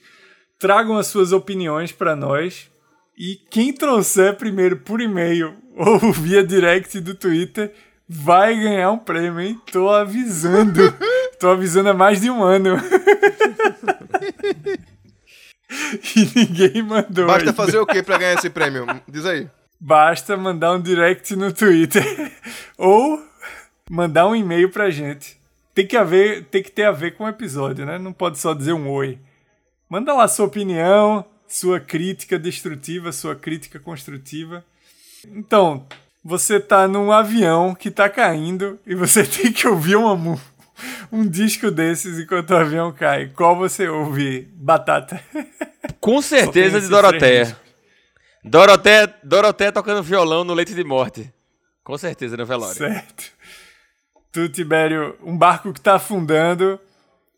[0.59, 2.69] tragam as suas opiniões pra nós.
[3.17, 7.73] E quem trouxer primeiro por e-mail ou via direct do Twitter
[8.07, 9.59] vai ganhar um prêmio, hein?
[9.71, 10.93] Tô avisando.
[11.39, 12.77] Tô avisando há mais de um ano.
[16.15, 17.27] e ninguém mandou.
[17.27, 17.53] Basta ainda.
[17.53, 18.85] fazer o que pra ganhar esse prêmio?
[19.07, 19.49] Diz aí.
[19.79, 22.03] Basta mandar um direct no Twitter
[22.77, 23.21] ou
[23.89, 25.37] mandar um e-mail pra gente.
[25.75, 27.97] Tem que haver, tem que ter a ver com o episódio, né?
[27.97, 29.17] Não pode só dizer um oi.
[29.89, 34.63] Manda lá sua opinião, sua crítica destrutiva, sua crítica construtiva.
[35.27, 35.85] Então,
[36.23, 40.39] você tá num avião que tá caindo e você tem que ouvir uma, mu-
[41.13, 43.27] um disco desses enquanto o avião cai.
[43.27, 44.51] Qual você ouve?
[44.55, 45.23] Batata.
[46.01, 47.55] Com certeza de Doroteia.
[48.43, 49.13] Doroteia.
[49.23, 51.31] Doroteia tocando violão no leite de morte.
[51.83, 52.75] Com certeza no velório.
[52.75, 53.31] Certo.
[54.31, 56.79] Tu, Tibério, um barco que tá afundando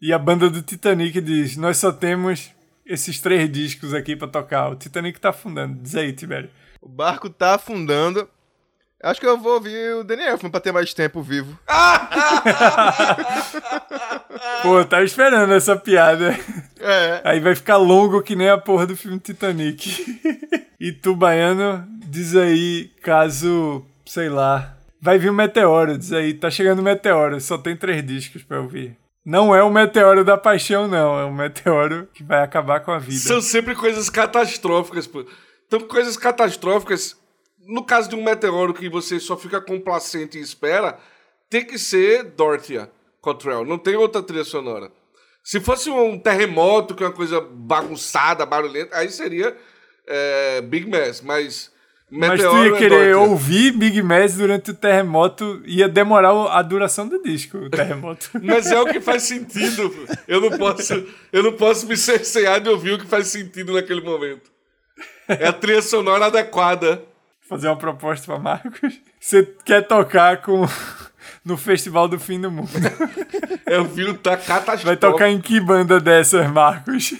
[0.01, 2.51] e a banda do Titanic diz: Nós só temos
[2.85, 4.69] esses três discos aqui pra tocar.
[4.69, 5.81] O Titanic tá afundando.
[5.81, 6.49] Diz aí, Tibério.
[6.81, 8.29] O barco tá afundando.
[9.03, 11.57] Acho que eu vou ouvir o Daniel Elfman pra ter mais tempo vivo.
[14.63, 16.37] Pô, eu tava esperando essa piada.
[16.79, 17.21] É.
[17.23, 20.05] Aí vai ficar longo que nem a porra do filme Titanic.
[20.79, 26.49] e tu, Baiano, diz aí, caso, sei lá, vai vir um meteoro, diz aí, tá
[26.49, 28.97] chegando um meteoro, só tem três discos pra ouvir.
[29.25, 32.99] Não é o meteoro da paixão, não, é um meteoro que vai acabar com a
[32.99, 33.19] vida.
[33.19, 35.25] São sempre coisas catastróficas, pô.
[35.67, 37.17] Então, coisas catastróficas,
[37.67, 40.97] no caso de um meteoro que você só fica complacente e espera,
[41.49, 42.89] tem que ser Dorthia
[43.21, 43.65] Cottrell.
[43.65, 44.91] Não tem outra trilha sonora.
[45.43, 49.55] Se fosse um terremoto, que é uma coisa bagunçada, barulhenta, aí seria
[50.07, 51.71] é, Big Mess, mas
[52.09, 53.29] Mas meteoro tu ia é querer Dorothy.
[53.31, 58.29] ouvir Big Mass durante o terremoto, ia demorar a duração do disco, o terremoto.
[58.41, 59.93] Mas é o que faz sentido.
[60.27, 60.93] Eu não posso,
[61.31, 64.51] eu não posso me cercear de ouvir o que faz sentido naquele momento.
[65.27, 67.03] É a trilha sonora adequada.
[67.47, 68.99] Fazer uma proposta pra Marcos.
[69.19, 70.65] Você quer tocar com
[71.45, 72.69] no Festival do Fim do Mundo.
[73.67, 74.85] É o tá catastrófico.
[74.85, 77.15] Vai tocar em que banda dessas, Marcos?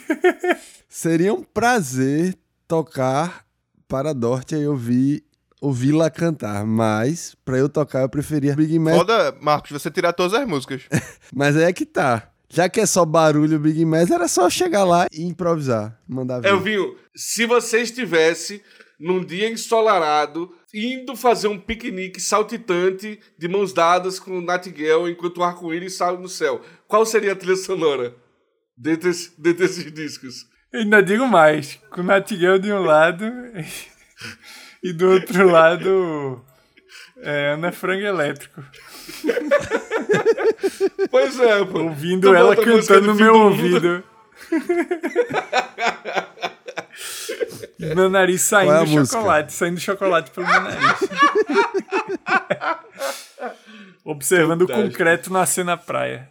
[0.88, 3.44] Seria um prazer tocar
[3.88, 5.24] para Dorte e ouvir
[5.60, 8.96] ouvi-la cantar, mas pra eu tocar eu preferia Big Mac.
[8.96, 10.84] Foda, Marcos, você tirar todas as músicas.
[11.34, 12.30] Mas aí é que tá.
[12.48, 16.54] Já que é só barulho Big Mac, era só chegar lá e improvisar, mandar ver.
[16.54, 18.62] É, Vinho, se você estivesse
[19.00, 25.38] num dia ensolarado, indo fazer um piquenique saltitante de mãos dadas com o Nightingale enquanto
[25.38, 28.16] o arco-íris sai no céu, qual seria a trilha sonora
[28.78, 30.46] dentre, dentre esses discos?
[30.72, 33.26] Eu ainda digo mais, com o Natigal de um lado
[34.84, 36.44] e do outro lado
[37.18, 38.64] é, Ana Frango Elétrico.
[41.10, 41.84] Pois é, pô.
[41.84, 44.04] Ouvindo ela cantando do no meu ouvido.
[47.80, 49.18] Meu nariz é saindo música?
[49.18, 51.00] chocolate, saindo chocolate pelo meu nariz.
[54.06, 54.92] Observando o Fantástico.
[54.92, 56.30] concreto nascer na praia.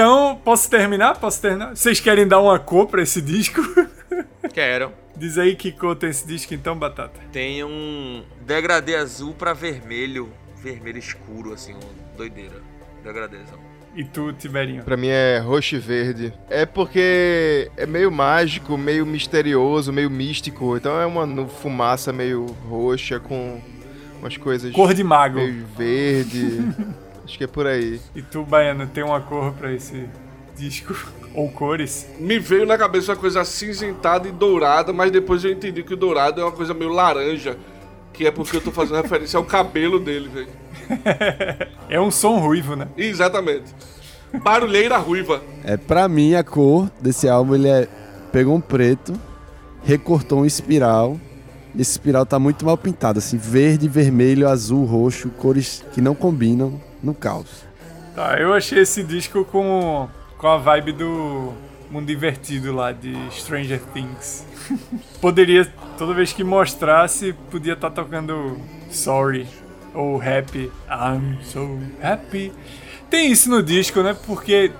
[0.00, 1.20] Então, posso terminar?
[1.20, 1.76] Posso terminar?
[1.76, 3.60] Vocês querem dar uma cor pra esse disco?
[4.50, 4.92] Quero.
[5.14, 7.20] Diz aí que cor tem esse disco então, Batata.
[7.30, 10.30] Tem um degradê azul pra vermelho.
[10.56, 12.62] Vermelho escuro, assim, um doideira.
[13.04, 13.58] Degradêzão.
[13.94, 14.82] E tu, Tiberinho?
[14.84, 16.32] Pra mim é roxo e verde.
[16.48, 20.78] É porque é meio mágico, meio misterioso, meio místico.
[20.78, 23.60] Então é uma fumaça meio roxa com
[24.18, 25.36] umas coisas Cor de mago.
[25.36, 26.72] meio verde.
[27.30, 28.00] Acho que é por aí.
[28.12, 30.04] E tu, Baiano, tem uma cor pra esse
[30.56, 30.96] disco?
[31.32, 32.08] Ou cores?
[32.18, 35.96] Me veio na cabeça uma coisa acinzentada e dourada, mas depois eu entendi que o
[35.96, 37.56] dourado é uma coisa meio laranja.
[38.12, 40.48] Que é porque eu tô fazendo referência ao cabelo dele, velho.
[41.88, 42.88] É um som ruivo, né?
[42.96, 43.72] Exatamente.
[44.42, 45.40] Barulheira ruiva.
[45.62, 47.86] É, pra mim, a cor desse álbum, ele é...
[48.32, 49.12] Pegou um preto,
[49.84, 51.16] recortou um espiral.
[51.76, 56.16] E esse espiral tá muito mal pintado, assim, verde, vermelho, azul, roxo, cores que não
[56.16, 57.64] combinam no caos.
[58.14, 61.52] Tá, eu achei esse disco com, com a vibe do
[61.90, 64.44] Mundo Invertido lá, de Stranger Things.
[65.20, 65.64] Poderia,
[65.96, 68.58] toda vez que mostrasse, podia estar tocando
[68.90, 69.46] Sorry
[69.94, 70.70] ou Happy.
[70.88, 72.52] I'm so happy.
[73.08, 74.16] Tem isso no disco, né?
[74.26, 74.70] Porque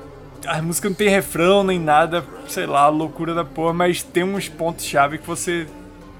[0.46, 4.48] a música não tem refrão nem nada, sei lá, loucura da porra, mas tem uns
[4.48, 5.66] pontos-chave que você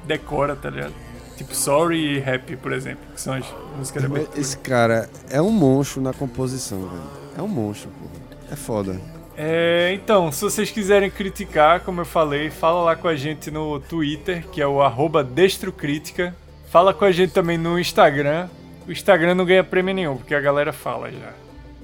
[0.05, 0.94] decora, tá ligado?
[1.41, 4.38] Tipo Sorry e Happy, por exemplo, que são as músicas da abertura.
[4.38, 7.03] Esse cara é um monstro na composição, velho.
[7.38, 8.07] É um monstro, pô.
[8.53, 9.01] É foda.
[9.34, 13.80] É, então, se vocês quiserem criticar, como eu falei, fala lá com a gente no
[13.80, 16.36] Twitter, que é o arroba Destrocrítica.
[16.68, 18.47] Fala com a gente também no Instagram.
[18.86, 21.32] O Instagram não ganha prêmio nenhum, porque a galera fala já.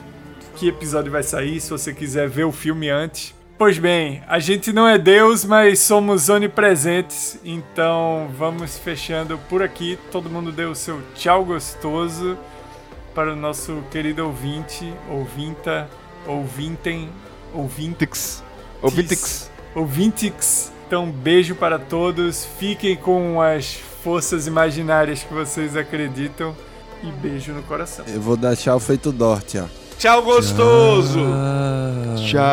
[0.55, 3.35] que episódio vai sair, se você quiser ver o filme antes.
[3.65, 9.99] Pois bem, a gente não é Deus, mas somos onipresentes, então vamos fechando por aqui.
[10.13, 12.37] Todo mundo deu o seu tchau gostoso
[13.15, 15.89] para o nosso querido ouvinte, ouvinta,
[16.27, 17.09] ouvintem,
[17.55, 18.45] ouvintix,
[18.83, 19.51] Ouvintix.
[19.75, 20.71] ouvintix.
[20.87, 26.55] Então, beijo para todos, fiquem com as forças imaginárias que vocês acreditam
[27.03, 28.05] e beijo no coração.
[28.09, 29.65] Eu vou dar tchau feito Dorte, ó.
[29.97, 31.19] Tchau, gostoso!
[32.17, 32.45] Tchau.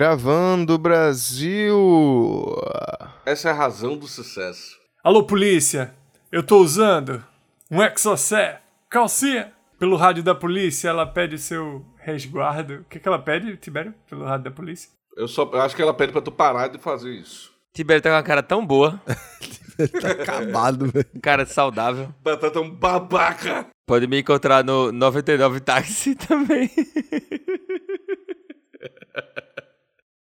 [0.00, 1.76] Gravando Brasil.
[3.26, 4.78] Essa é a razão do sucesso.
[5.04, 5.94] Alô, polícia!
[6.32, 7.22] Eu tô usando
[7.70, 9.52] um Exocet calcinha.
[9.78, 12.76] Pelo rádio da polícia, ela pede seu resguardo.
[12.76, 13.92] O que, que ela pede, Tibério?
[14.08, 14.88] Pelo rádio da polícia?
[15.18, 17.52] Eu só eu acho que ela pede pra tu parar de fazer isso.
[17.74, 18.98] Tibério tá com uma cara tão boa,
[20.00, 21.06] Tá acabado, velho.
[21.22, 22.08] cara saudável.
[22.22, 23.66] Batata um babaca!
[23.86, 26.70] Pode me encontrar no 99 Táxi também.